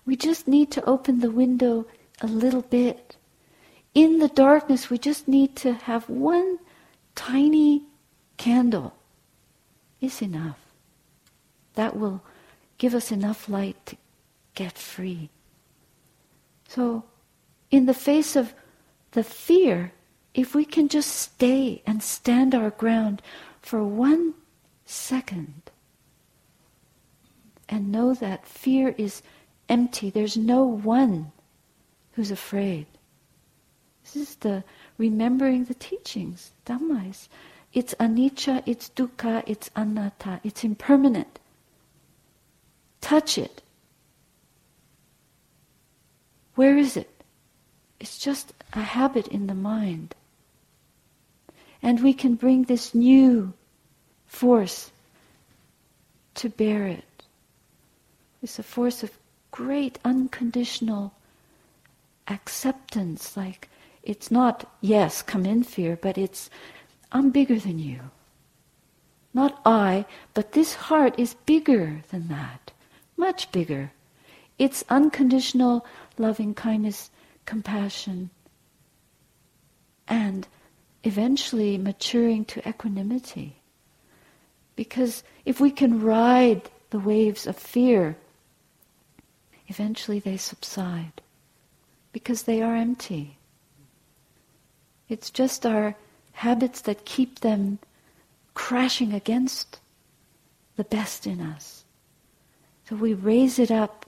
We 0.04 0.16
just 0.16 0.48
need 0.48 0.70
to 0.72 0.84
open 0.84 1.20
the 1.20 1.30
window 1.30 1.86
a 2.20 2.26
little 2.26 2.62
bit. 2.62 3.16
In 3.94 4.18
the 4.18 4.28
darkness, 4.28 4.90
we 4.90 4.98
just 4.98 5.28
need 5.28 5.54
to 5.56 5.72
have 5.72 6.08
one 6.10 6.58
tiny 7.14 7.84
candle 8.36 8.94
is 10.00 10.20
enough. 10.20 10.58
That 11.74 11.96
will 11.96 12.22
give 12.76 12.94
us 12.94 13.12
enough 13.12 13.48
light 13.48 13.86
to 13.86 13.96
get 14.54 14.76
free. 14.76 15.30
So, 16.68 17.04
in 17.70 17.86
the 17.86 17.94
face 17.94 18.36
of 18.36 18.52
the 19.12 19.24
fear, 19.24 19.92
if 20.34 20.54
we 20.54 20.64
can 20.64 20.88
just 20.88 21.12
stay 21.12 21.82
and 21.86 22.02
stand 22.02 22.54
our 22.54 22.70
ground 22.70 23.22
for 23.64 23.82
one 23.82 24.34
second 24.84 25.62
and 27.66 27.90
know 27.90 28.12
that 28.12 28.46
fear 28.46 28.94
is 28.98 29.22
empty, 29.70 30.10
there's 30.10 30.36
no 30.36 30.64
one 30.64 31.32
who's 32.12 32.30
afraid. 32.30 32.86
This 34.02 34.16
is 34.16 34.34
the 34.36 34.64
remembering 34.98 35.64
the 35.64 35.74
teachings, 35.74 36.52
Dhammais. 36.66 37.28
It's 37.72 37.94
anicca, 37.94 38.62
it's 38.66 38.90
dukkha, 38.90 39.42
it's 39.46 39.70
anatta, 39.74 40.40
it's 40.44 40.62
impermanent. 40.62 41.38
Touch 43.00 43.38
it. 43.38 43.62
Where 46.54 46.76
is 46.76 46.98
it? 46.98 47.10
It's 47.98 48.18
just 48.18 48.52
a 48.74 48.82
habit 48.82 49.26
in 49.28 49.46
the 49.46 49.54
mind. 49.54 50.14
And 51.84 52.02
we 52.02 52.14
can 52.14 52.34
bring 52.34 52.62
this 52.62 52.94
new 52.94 53.52
force 54.26 54.90
to 56.36 56.48
bear 56.48 56.86
it. 56.86 57.24
It's 58.42 58.58
a 58.58 58.62
force 58.62 59.02
of 59.02 59.18
great 59.50 59.98
unconditional 60.02 61.12
acceptance, 62.26 63.36
like 63.36 63.68
it's 64.02 64.30
not, 64.30 64.66
yes, 64.80 65.20
come 65.20 65.44
in 65.44 65.62
fear, 65.62 65.98
but 66.00 66.16
it's, 66.16 66.48
I'm 67.12 67.28
bigger 67.28 67.58
than 67.58 67.78
you. 67.78 68.00
Not 69.34 69.60
I, 69.66 70.06
but 70.32 70.52
this 70.52 70.72
heart 70.72 71.18
is 71.18 71.34
bigger 71.44 72.02
than 72.10 72.28
that, 72.28 72.72
much 73.18 73.52
bigger. 73.52 73.92
It's 74.58 74.84
unconditional 74.88 75.84
loving 76.16 76.54
kindness, 76.54 77.10
compassion, 77.44 78.30
and 80.08 80.48
eventually 81.04 81.78
maturing 81.78 82.44
to 82.46 82.68
equanimity. 82.68 83.56
Because 84.74 85.22
if 85.44 85.60
we 85.60 85.70
can 85.70 86.02
ride 86.02 86.70
the 86.90 86.98
waves 86.98 87.46
of 87.46 87.56
fear, 87.56 88.16
eventually 89.68 90.18
they 90.18 90.36
subside 90.36 91.20
because 92.12 92.44
they 92.44 92.62
are 92.62 92.74
empty. 92.74 93.36
It's 95.08 95.30
just 95.30 95.66
our 95.66 95.94
habits 96.32 96.80
that 96.82 97.04
keep 97.04 97.40
them 97.40 97.78
crashing 98.54 99.12
against 99.12 99.78
the 100.76 100.84
best 100.84 101.26
in 101.26 101.40
us. 101.40 101.84
So 102.88 102.96
we 102.96 103.14
raise 103.14 103.58
it 103.58 103.70
up 103.70 104.06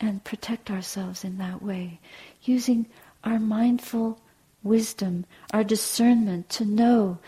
and 0.00 0.22
protect 0.24 0.70
ourselves 0.70 1.24
in 1.24 1.38
that 1.38 1.62
way, 1.62 2.00
using 2.42 2.86
our 3.24 3.38
mindful 3.38 4.18
wisdom, 4.62 5.24
our 5.52 5.64
discernment 5.64 6.48
to 6.50 6.64
know 6.64 7.18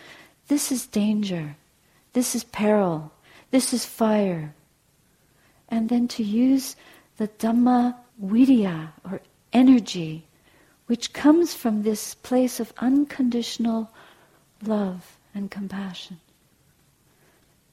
this 0.49 0.73
is 0.73 0.87
danger, 0.87 1.57
this 2.12 2.35
is 2.35 2.45
peril, 2.45 3.12
this 3.51 3.73
is 3.73 3.85
fire. 3.85 4.55
And 5.69 5.88
then 5.88 6.09
to 6.09 6.23
use 6.23 6.77
the 7.16 7.29
Dhamma 7.29 7.95
viriya 8.23 8.88
or 9.05 9.21
energy 9.53 10.25
which 10.90 11.12
comes 11.12 11.55
from 11.55 11.83
this 11.83 12.14
place 12.16 12.59
of 12.59 12.73
unconditional 12.79 13.93
love 14.61 15.16
and 15.33 15.49
compassion. 15.49 16.19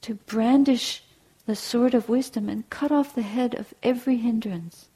To 0.02 0.14
brandish 0.14 1.02
the 1.44 1.56
sword 1.56 1.94
of 1.94 2.08
wisdom 2.08 2.48
and 2.48 2.70
cut 2.70 2.92
off 2.92 3.16
the 3.16 3.22
head 3.22 3.56
of 3.56 3.74
every 3.82 4.18
hindrance 4.18 4.86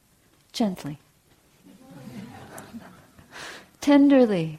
gently, 0.52 1.00
tenderly. 3.82 4.58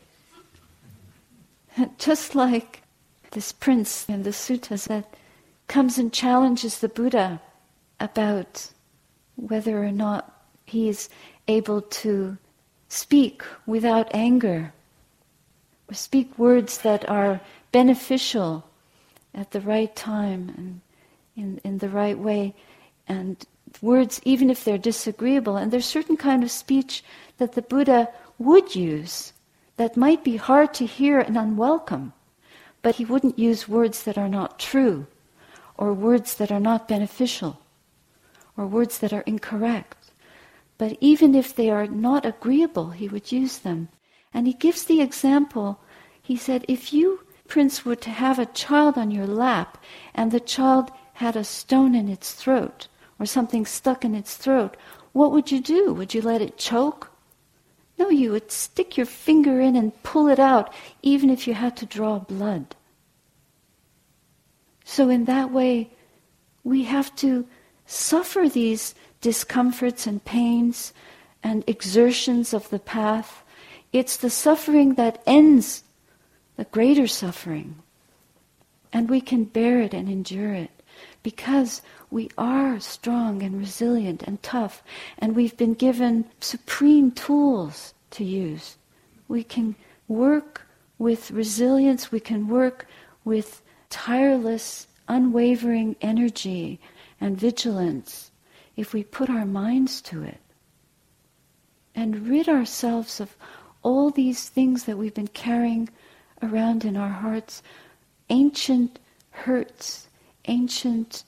Just 1.98 2.36
like 2.36 2.84
this 3.32 3.52
prince 3.52 4.08
in 4.08 4.22
the 4.22 4.30
suttas 4.30 4.88
that 4.90 5.12
comes 5.68 5.98
and 5.98 6.14
challenges 6.14 6.80
the 6.80 6.90
Buddha 6.90 7.42
about 8.00 8.70
whether 9.36 9.84
or 9.84 9.92
not 9.92 10.46
he 10.66 10.88
is 10.88 11.10
able 11.48 11.82
to 11.82 12.38
speak 12.90 13.42
without 13.66 14.08
anger, 14.14 14.72
or 15.90 15.96
speak 15.96 16.38
words 16.38 16.78
that 16.80 17.10
are 17.10 17.42
beneficial 17.72 18.64
at 19.34 19.50
the 19.50 19.62
right 19.62 19.96
time 19.96 20.54
and 20.56 20.82
in, 21.36 21.60
in 21.64 21.80
the 21.80 21.90
right 21.90 22.20
way, 22.20 22.54
and 23.08 23.48
words, 23.82 24.22
even 24.24 24.52
if 24.52 24.64
they're 24.64 24.78
disagreeable. 24.78 25.58
And 25.58 25.72
there's 25.72 25.86
certain 25.86 26.18
kind 26.18 26.44
of 26.44 26.52
speech 26.52 27.04
that 27.40 27.54
the 27.54 27.64
Buddha 27.64 28.10
would 28.38 28.76
use 28.76 29.34
that 29.78 29.98
might 29.98 30.24
be 30.24 30.38
hard 30.38 30.74
to 30.76 30.86
hear 30.86 31.20
and 31.20 31.38
unwelcome, 31.38 32.14
but 32.82 32.96
he 32.96 33.06
wouldn't 33.06 33.40
use 33.40 33.68
words 33.68 34.04
that 34.04 34.18
are 34.18 34.30
not 34.30 34.60
true, 34.60 35.08
or 35.78 35.94
words 35.94 36.36
that 36.36 36.52
are 36.52 36.60
not 36.60 36.88
beneficial, 36.88 37.60
or 38.56 38.68
words 38.68 39.00
that 39.00 39.14
are 39.14 39.22
incorrect. 39.22 40.12
But 40.78 40.98
even 41.00 41.34
if 41.34 41.56
they 41.56 41.70
are 41.70 41.88
not 41.88 42.26
agreeable, 42.26 42.92
he 42.92 43.08
would 43.08 43.32
use 43.32 43.60
them. 43.60 43.90
And 44.34 44.48
he 44.48 44.54
gives 44.54 44.84
the 44.84 45.02
example. 45.02 45.80
He 46.22 46.36
said, 46.36 46.66
if 46.68 46.92
you, 46.92 47.22
Prince, 47.48 47.86
were 47.86 47.96
to 47.96 48.10
have 48.10 48.40
a 48.40 48.48
child 48.48 48.98
on 48.98 49.12
your 49.12 49.28
lap 49.28 49.78
and 50.14 50.32
the 50.32 50.40
child 50.40 50.92
had 51.14 51.36
a 51.36 51.44
stone 51.44 51.96
in 51.96 52.10
its 52.10 52.34
throat 52.34 52.88
or 53.20 53.26
something 53.26 53.66
stuck 53.66 54.04
in 54.04 54.16
its 54.16 54.36
throat, 54.36 54.76
what 55.14 55.32
would 55.32 55.52
you 55.52 55.62
do? 55.62 55.94
Would 55.94 56.14
you 56.14 56.22
let 56.22 56.42
it 56.42 56.58
choke? 56.58 57.13
No, 57.98 58.10
you 58.10 58.32
would 58.32 58.52
stick 58.52 58.98
your 58.98 59.06
finger 59.06 59.60
in 59.60 59.76
and 59.76 60.02
pull 60.04 60.28
it 60.28 60.40
out, 60.40 60.74
even 61.02 61.30
if 61.30 61.48
you 61.48 61.54
had 61.54 61.78
to 61.78 61.86
draw 61.86 62.20
blood. 62.20 62.76
So, 64.84 65.10
in 65.10 65.26
that 65.26 65.52
way, 65.52 65.92
we 66.64 66.84
have 66.84 67.16
to 67.18 67.48
suffer 67.86 68.50
these 68.50 68.96
discomforts 69.22 70.08
and 70.08 70.24
pains 70.24 70.94
and 71.44 71.64
exertions 71.68 72.54
of 72.54 72.70
the 72.70 72.80
path. 72.80 73.44
It's 73.92 74.18
the 74.18 74.30
suffering 74.30 74.96
that 74.96 75.22
ends 75.26 75.84
the 76.56 76.66
greater 76.66 77.08
suffering. 77.08 77.76
And 78.92 79.10
we 79.10 79.22
can 79.22 79.46
bear 79.46 79.80
it 79.82 79.94
and 79.94 80.10
endure 80.10 80.54
it 80.54 80.72
because 81.24 81.82
we 82.14 82.30
are 82.38 82.80
strong 82.80 83.42
and 83.42 83.58
resilient 83.58 84.22
and 84.22 84.42
tough, 84.44 84.84
and 85.18 85.36
we've 85.36 85.58
been 85.58 85.74
given 85.74 86.24
supreme 86.40 87.10
tools 87.10 87.96
to 88.12 88.24
use. 88.24 88.78
We 89.28 89.44
can 89.44 89.76
work 90.08 90.62
with 91.00 91.32
resilience, 91.32 92.12
we 92.12 92.20
can 92.20 92.48
work 92.48 92.86
with 93.26 93.64
tireless, 93.90 94.86
unwavering 95.08 95.96
energy 96.02 96.80
and 97.20 97.36
vigilance 97.36 98.30
if 98.78 98.94
we 98.94 99.04
put 99.04 99.28
our 99.28 99.46
minds 99.46 100.00
to 100.02 100.22
it 100.22 100.40
and 101.96 102.28
rid 102.28 102.48
ourselves 102.48 103.20
of 103.20 103.36
all 103.82 104.12
these 104.12 104.50
things 104.50 104.84
that 104.84 105.00
we've 105.00 105.16
been 105.16 105.28
carrying 105.28 105.90
around 106.44 106.86
in 106.86 106.96
our 106.96 107.10
hearts, 107.10 107.64
ancient 108.30 109.00
hurts, 109.32 110.10
ancient 110.46 111.24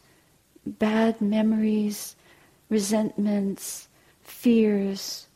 bad 0.65 1.21
memories, 1.21 2.15
resentments, 2.69 3.87
fears, 4.21 5.27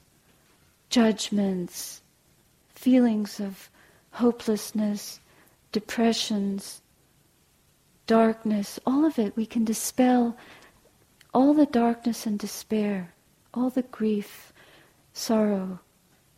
judgments, 0.90 2.02
feelings 2.74 3.40
of 3.40 3.70
hopelessness, 4.12 5.20
depressions, 5.72 6.82
darkness, 8.08 8.80
all 8.86 9.06
of 9.06 9.20
it, 9.20 9.36
we 9.38 9.46
can 9.46 9.64
dispel 9.64 10.36
all 11.34 11.54
the 11.54 11.68
darkness 11.68 12.26
and 12.26 12.40
despair, 12.40 13.14
all 13.54 13.70
the 13.70 13.84
grief, 13.84 14.52
sorrow, 15.14 15.80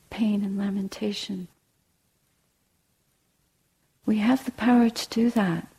pain, 0.09 0.43
and 0.43 0.57
lamentation. 0.57 1.47
We 4.05 4.17
have 4.17 4.43
the 4.43 4.51
power 4.51 4.89
to 4.89 5.09
do 5.09 5.29
that. 5.29 5.70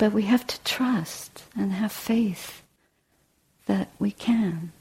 But 0.00 0.14
we 0.14 0.22
have 0.22 0.46
to 0.46 0.58
trust 0.62 1.44
and 1.54 1.72
have 1.72 1.92
faith 1.92 2.62
that 3.66 3.90
we 3.98 4.10
can. 4.10 4.72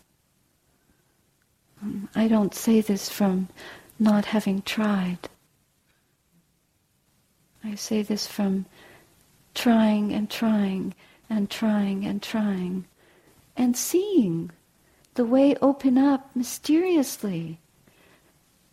Um, 1.82 2.08
I 2.16 2.30
don't 2.30 2.56
say 2.56 2.80
this 2.80 3.10
from 3.10 3.50
not 4.00 4.24
having 4.24 4.62
tried. 4.62 5.28
I 7.66 7.76
say 7.76 8.02
this 8.02 8.28
from 8.28 8.66
trying 9.54 10.14
and 10.14 10.30
trying 10.30 10.96
and 11.30 11.50
trying 11.50 12.06
and 12.06 12.24
trying 12.24 12.86
and 13.58 13.76
seeing 13.76 14.52
the 15.16 15.26
way 15.26 15.54
open 15.62 15.98
up 15.98 16.34
mysteriously, 16.34 17.60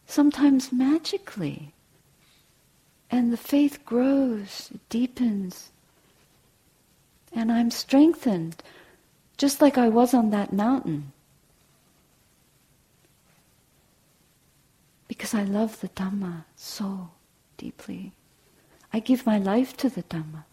sometimes 0.06 0.70
magically. 0.70 1.74
And 3.10 3.32
the 3.32 3.36
faith 3.36 3.84
grows, 3.84 4.70
it 4.72 4.88
deepens. 4.88 5.72
And 7.36 7.52
I'm 7.52 7.70
strengthened, 7.70 8.62
just 9.36 9.60
like 9.60 9.76
I 9.76 9.90
was 9.90 10.14
on 10.14 10.30
that 10.30 10.54
mountain. 10.54 11.12
Because 15.06 15.34
I 15.34 15.42
love 15.42 15.80
the 15.80 15.90
Dhamma 15.90 16.44
so 16.56 17.10
deeply. 17.58 18.12
I 18.90 19.00
give 19.00 19.26
my 19.26 19.36
life 19.36 19.76
to 19.76 19.90
the 19.90 20.02
Dhamma. 20.04 20.44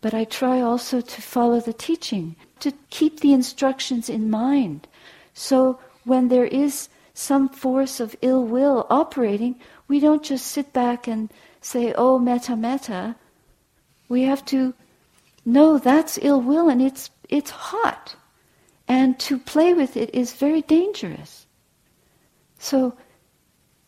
But 0.00 0.12
I 0.12 0.24
try 0.24 0.60
also 0.60 1.00
to 1.00 1.22
follow 1.22 1.60
the 1.60 1.72
teaching, 1.72 2.34
to 2.58 2.72
keep 2.90 3.20
the 3.20 3.32
instructions 3.32 4.08
in 4.08 4.28
mind. 4.28 4.88
So 5.34 5.78
when 6.02 6.26
there 6.26 6.46
is 6.46 6.88
some 7.14 7.48
force 7.48 8.00
of 8.00 8.16
ill 8.20 8.44
will 8.44 8.88
operating, 8.90 9.60
we 9.86 10.00
don't 10.00 10.24
just 10.24 10.46
sit 10.46 10.72
back 10.72 11.06
and 11.06 11.30
say, 11.60 11.94
oh, 11.96 12.18
metta, 12.18 12.56
metta. 12.56 13.14
We 14.12 14.24
have 14.24 14.44
to 14.56 14.74
know 15.46 15.78
that's 15.78 16.18
ill 16.20 16.42
will 16.42 16.68
and 16.68 16.82
it's, 16.82 17.08
it's 17.30 17.50
hot. 17.50 18.14
And 18.86 19.18
to 19.20 19.38
play 19.38 19.72
with 19.72 19.96
it 19.96 20.14
is 20.14 20.34
very 20.34 20.60
dangerous. 20.60 21.46
So 22.58 22.94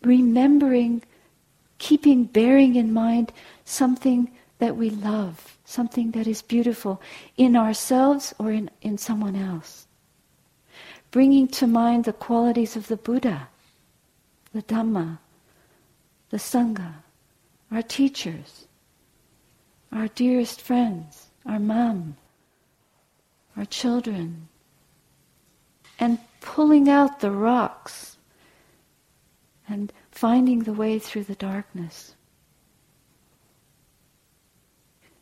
remembering, 0.00 1.02
keeping, 1.76 2.24
bearing 2.24 2.74
in 2.74 2.90
mind 2.90 3.34
something 3.66 4.30
that 4.60 4.78
we 4.78 4.88
love, 4.88 5.58
something 5.66 6.12
that 6.12 6.26
is 6.26 6.40
beautiful 6.40 7.02
in 7.36 7.54
ourselves 7.54 8.32
or 8.38 8.50
in, 8.50 8.70
in 8.80 8.96
someone 8.96 9.36
else. 9.36 9.86
Bringing 11.10 11.48
to 11.48 11.66
mind 11.66 12.06
the 12.06 12.14
qualities 12.14 12.76
of 12.76 12.88
the 12.88 12.96
Buddha, 12.96 13.48
the 14.54 14.62
Dhamma, 14.62 15.18
the 16.30 16.38
Sangha, 16.38 16.94
our 17.70 17.82
teachers, 17.82 18.63
our 19.94 20.08
dearest 20.08 20.60
friends, 20.60 21.28
our 21.46 21.60
mom, 21.60 22.16
our 23.56 23.64
children, 23.64 24.48
and 26.00 26.18
pulling 26.40 26.88
out 26.88 27.20
the 27.20 27.30
rocks 27.30 28.16
and 29.68 29.92
finding 30.10 30.64
the 30.64 30.72
way 30.72 30.98
through 30.98 31.22
the 31.24 31.36
darkness. 31.36 32.16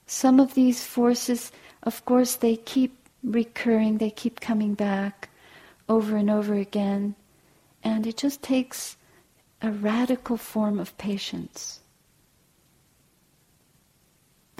Some 0.06 0.40
of 0.40 0.54
these 0.54 0.84
forces, 0.84 1.52
of 1.82 2.04
course, 2.06 2.36
they 2.36 2.56
keep 2.56 2.96
recurring, 3.22 3.98
they 3.98 4.10
keep 4.10 4.40
coming 4.40 4.74
back 4.74 5.28
over 5.88 6.16
and 6.16 6.30
over 6.30 6.54
again, 6.54 7.14
and 7.84 8.06
it 8.06 8.16
just 8.16 8.42
takes 8.42 8.96
a 9.60 9.70
radical 9.70 10.36
form 10.36 10.80
of 10.80 10.96
patience. 10.96 11.81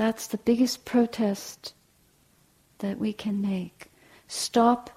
That's 0.03 0.27
the 0.27 0.39
biggest 0.39 0.85
protest 0.85 1.75
that 2.81 2.99
we 2.99 3.13
can 3.13 3.41
make. 3.41 3.89
Stop 4.27 4.91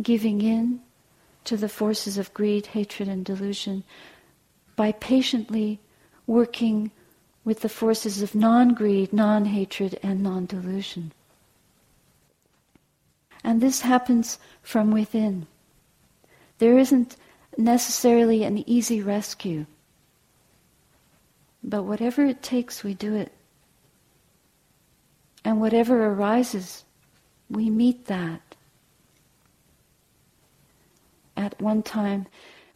giving 0.00 0.40
in 0.40 0.82
to 1.42 1.56
the 1.56 1.68
forces 1.68 2.16
of 2.16 2.32
greed, 2.32 2.66
hatred, 2.66 3.08
and 3.08 3.24
delusion 3.24 3.82
by 4.76 4.92
patiently 4.92 5.80
working 6.28 6.92
with 7.44 7.62
the 7.62 7.68
forces 7.68 8.22
of 8.22 8.36
non 8.36 8.72
greed, 8.72 9.12
non 9.12 9.46
hatred, 9.46 9.98
and 10.00 10.22
non 10.22 10.46
delusion. 10.46 11.10
And 13.42 13.60
this 13.60 13.80
happens 13.80 14.38
from 14.62 14.92
within. 14.92 15.48
There 16.58 16.78
isn't 16.78 17.16
necessarily 17.58 18.44
an 18.44 18.62
easy 18.70 19.02
rescue, 19.02 19.66
but 21.64 21.82
whatever 21.82 22.24
it 22.24 22.44
takes, 22.44 22.84
we 22.84 22.94
do 22.94 23.16
it. 23.16 23.32
And 25.44 25.60
whatever 25.60 26.06
arises, 26.06 26.84
we 27.50 27.68
meet 27.68 28.06
that. 28.06 28.40
At 31.36 31.60
one 31.60 31.82
time 31.82 32.26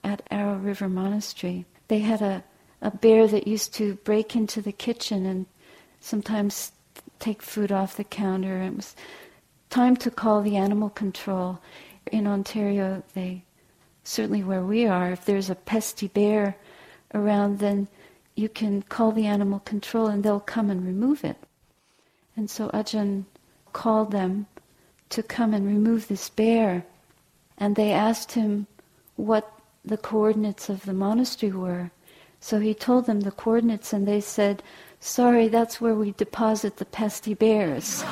at 0.03 0.23
Arrow 0.31 0.57
River 0.57 0.89
Monastery, 0.89 1.65
they 1.89 2.01
had 2.01 2.23
a, 2.23 2.43
a 2.83 2.91
bear 2.91 3.27
that 3.29 3.47
used 3.47 3.75
to 3.75 3.95
break 3.97 4.35
into 4.35 4.61
the 4.61 4.73
kitchen 4.73 5.27
and 5.27 5.47
sometimes 6.01 6.73
take 7.19 7.43
food 7.43 7.71
off 7.71 7.97
the 7.97 8.05
counter. 8.05 8.63
It 8.63 8.75
was 8.75 8.97
time 9.71 9.97
to 9.97 10.11
call 10.11 10.43
the 10.43 10.57
animal 10.57 10.91
control. 10.91 11.61
In 12.11 12.27
Ontario, 12.27 13.03
they 13.15 13.45
certainly 14.05 14.43
where 14.43 14.63
we 14.63 14.87
are, 14.87 15.11
if 15.13 15.25
there's 15.25 15.51
a 15.51 15.55
pesty 15.55 16.09
bear 16.09 16.57
around, 17.15 17.59
then 17.59 17.89
you 18.35 18.49
can 18.49 18.83
call 18.83 19.13
the 19.13 19.27
animal 19.27 19.61
control 19.61 20.07
and 20.07 20.23
they'll 20.23 20.41
come 20.41 20.71
and 20.71 20.87
remove 20.87 21.25
it. 21.25 21.37
And 22.37 22.51
so 22.51 22.69
Ajahn 22.69 23.25
called 23.73 24.11
them 24.11 24.47
to 25.09 25.23
come 25.23 25.55
and 25.55 25.67
remove 25.67 26.09
this 26.09 26.29
bear. 26.29 26.85
And 27.57 27.77
they 27.77 27.93
asked 27.93 28.33
him 28.33 28.67
what 29.17 29.51
the 29.85 29.97
coordinates 29.97 30.69
of 30.69 30.85
the 30.85 30.93
monastery 30.93 31.53
were. 31.53 31.91
So 32.41 32.61
he 32.61 32.75
told 32.75 33.07
them 33.07 33.21
the 33.21 33.31
coordinates, 33.31 33.95
and 33.95 34.07
they 34.07 34.21
said, 34.21 34.63
Sorry, 35.01 35.49
that's 35.49 35.81
where 35.81 35.95
we 35.95 36.13
deposit 36.13 36.77
the 36.77 36.85
pesty 36.85 37.35
bears. 37.35 37.87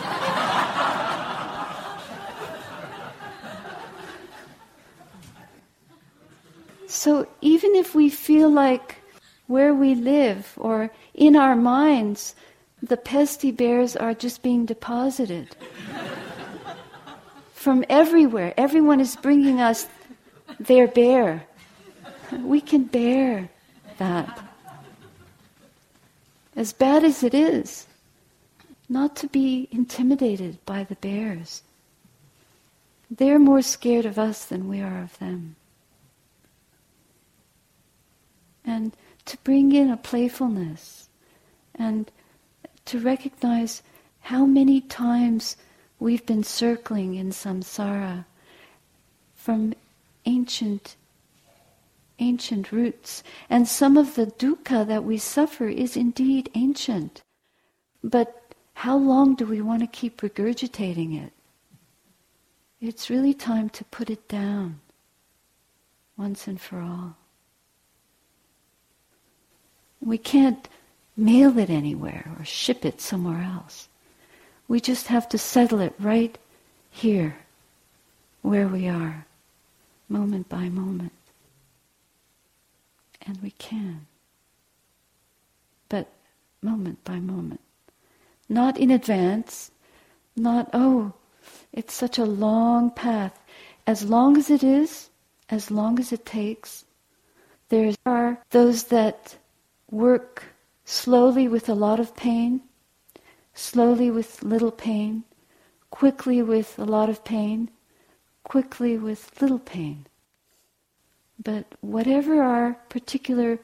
so 6.86 7.26
even 7.40 7.74
if 7.74 7.94
we 7.94 8.08
feel 8.08 8.48
like 8.48 8.96
where 9.46 9.74
we 9.74 9.94
live 9.94 10.54
or 10.56 10.90
in 11.12 11.36
our 11.36 11.54
minds, 11.54 12.34
the 12.88 12.96
pesty 12.96 13.50
bears 13.50 13.96
are 13.96 14.14
just 14.14 14.42
being 14.42 14.66
deposited 14.66 15.56
from 17.52 17.84
everywhere. 17.88 18.52
Everyone 18.56 19.00
is 19.00 19.16
bringing 19.16 19.60
us 19.60 19.86
their 20.60 20.86
bear. 20.86 21.46
We 22.32 22.60
can 22.60 22.84
bear 22.84 23.48
that. 23.98 24.40
As 26.56 26.72
bad 26.72 27.04
as 27.04 27.22
it 27.22 27.34
is, 27.34 27.86
not 28.88 29.16
to 29.16 29.28
be 29.28 29.68
intimidated 29.70 30.58
by 30.66 30.84
the 30.84 30.94
bears. 30.96 31.62
They're 33.10 33.38
more 33.38 33.62
scared 33.62 34.06
of 34.06 34.18
us 34.18 34.44
than 34.44 34.68
we 34.68 34.80
are 34.80 35.02
of 35.02 35.18
them. 35.18 35.56
And 38.64 38.92
to 39.24 39.38
bring 39.38 39.72
in 39.72 39.90
a 39.90 39.96
playfulness 39.96 41.08
and 41.74 42.10
to 42.86 42.98
recognize 42.98 43.82
how 44.20 44.44
many 44.46 44.80
times 44.80 45.56
we've 45.98 46.24
been 46.26 46.44
circling 46.44 47.14
in 47.14 47.30
samsara 47.30 48.24
from 49.34 49.74
ancient 50.26 50.96
ancient 52.18 52.70
roots. 52.70 53.22
And 53.50 53.66
some 53.66 53.96
of 53.96 54.14
the 54.14 54.26
dukkha 54.26 54.86
that 54.86 55.04
we 55.04 55.18
suffer 55.18 55.66
is 55.66 55.96
indeed 55.96 56.48
ancient. 56.54 57.22
But 58.02 58.54
how 58.74 58.96
long 58.96 59.34
do 59.34 59.46
we 59.46 59.60
want 59.60 59.80
to 59.80 59.86
keep 59.86 60.20
regurgitating 60.20 61.22
it? 61.24 61.32
It's 62.80 63.10
really 63.10 63.34
time 63.34 63.68
to 63.70 63.84
put 63.84 64.10
it 64.10 64.28
down 64.28 64.80
once 66.16 66.46
and 66.46 66.60
for 66.60 66.80
all. 66.80 67.16
We 70.00 70.18
can't 70.18 70.68
mail 71.16 71.58
it 71.58 71.70
anywhere 71.70 72.34
or 72.38 72.44
ship 72.44 72.84
it 72.84 73.00
somewhere 73.00 73.42
else. 73.42 73.88
We 74.66 74.80
just 74.80 75.08
have 75.08 75.28
to 75.30 75.38
settle 75.38 75.80
it 75.80 75.94
right 75.98 76.36
here, 76.90 77.36
where 78.42 78.68
we 78.68 78.88
are, 78.88 79.26
moment 80.08 80.48
by 80.48 80.68
moment. 80.68 81.12
And 83.26 83.40
we 83.42 83.50
can. 83.52 84.06
But 85.88 86.08
moment 86.62 87.04
by 87.04 87.20
moment. 87.20 87.60
Not 88.48 88.78
in 88.78 88.90
advance, 88.90 89.70
not, 90.36 90.70
oh, 90.72 91.12
it's 91.72 91.94
such 91.94 92.18
a 92.18 92.24
long 92.24 92.90
path. 92.90 93.38
As 93.86 94.04
long 94.04 94.36
as 94.36 94.50
it 94.50 94.62
is, 94.64 95.10
as 95.50 95.70
long 95.70 95.98
as 95.98 96.12
it 96.12 96.24
takes, 96.24 96.84
there 97.68 97.92
are 98.06 98.38
those 98.50 98.84
that 98.84 99.36
work 99.90 100.44
slowly 100.84 101.48
with 101.48 101.68
a 101.68 101.74
lot 101.74 101.98
of 101.98 102.14
pain, 102.16 102.60
slowly 103.54 104.10
with 104.10 104.42
little 104.42 104.70
pain, 104.70 105.24
quickly 105.90 106.42
with 106.42 106.78
a 106.78 106.84
lot 106.84 107.08
of 107.08 107.24
pain, 107.24 107.70
quickly 108.42 108.98
with 108.98 109.40
little 109.40 109.58
pain. 109.58 110.06
But 111.42 111.66
whatever 111.80 112.42
our 112.42 112.74
particular 112.88 113.58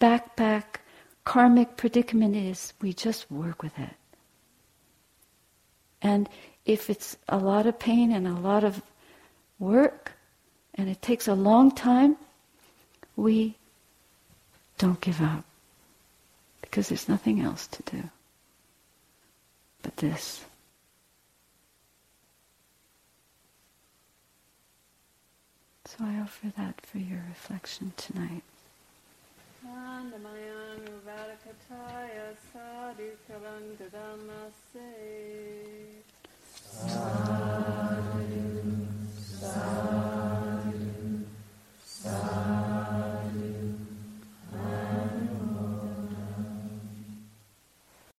backpack 0.00 0.80
karmic 1.24 1.76
predicament 1.76 2.36
is, 2.36 2.72
we 2.80 2.92
just 2.92 3.30
work 3.30 3.62
with 3.62 3.78
it. 3.78 3.94
And 6.02 6.28
if 6.66 6.90
it's 6.90 7.16
a 7.28 7.38
lot 7.38 7.66
of 7.66 7.78
pain 7.78 8.12
and 8.12 8.28
a 8.28 8.32
lot 8.32 8.62
of 8.62 8.82
work, 9.58 10.12
and 10.74 10.88
it 10.90 11.00
takes 11.00 11.26
a 11.26 11.34
long 11.34 11.70
time, 11.70 12.16
we 13.16 13.56
don't 14.78 15.00
give 15.00 15.22
up 15.22 15.44
because 16.76 16.90
there's 16.90 17.08
nothing 17.08 17.40
else 17.40 17.66
to 17.68 17.82
do 17.84 18.02
but 19.82 19.96
this. 19.96 20.44
So 25.86 25.96
I 26.04 26.20
offer 26.20 26.48
that 26.58 26.84
for 26.84 26.98
your 26.98 27.24
reflection 27.30 27.94
tonight. 27.96 28.42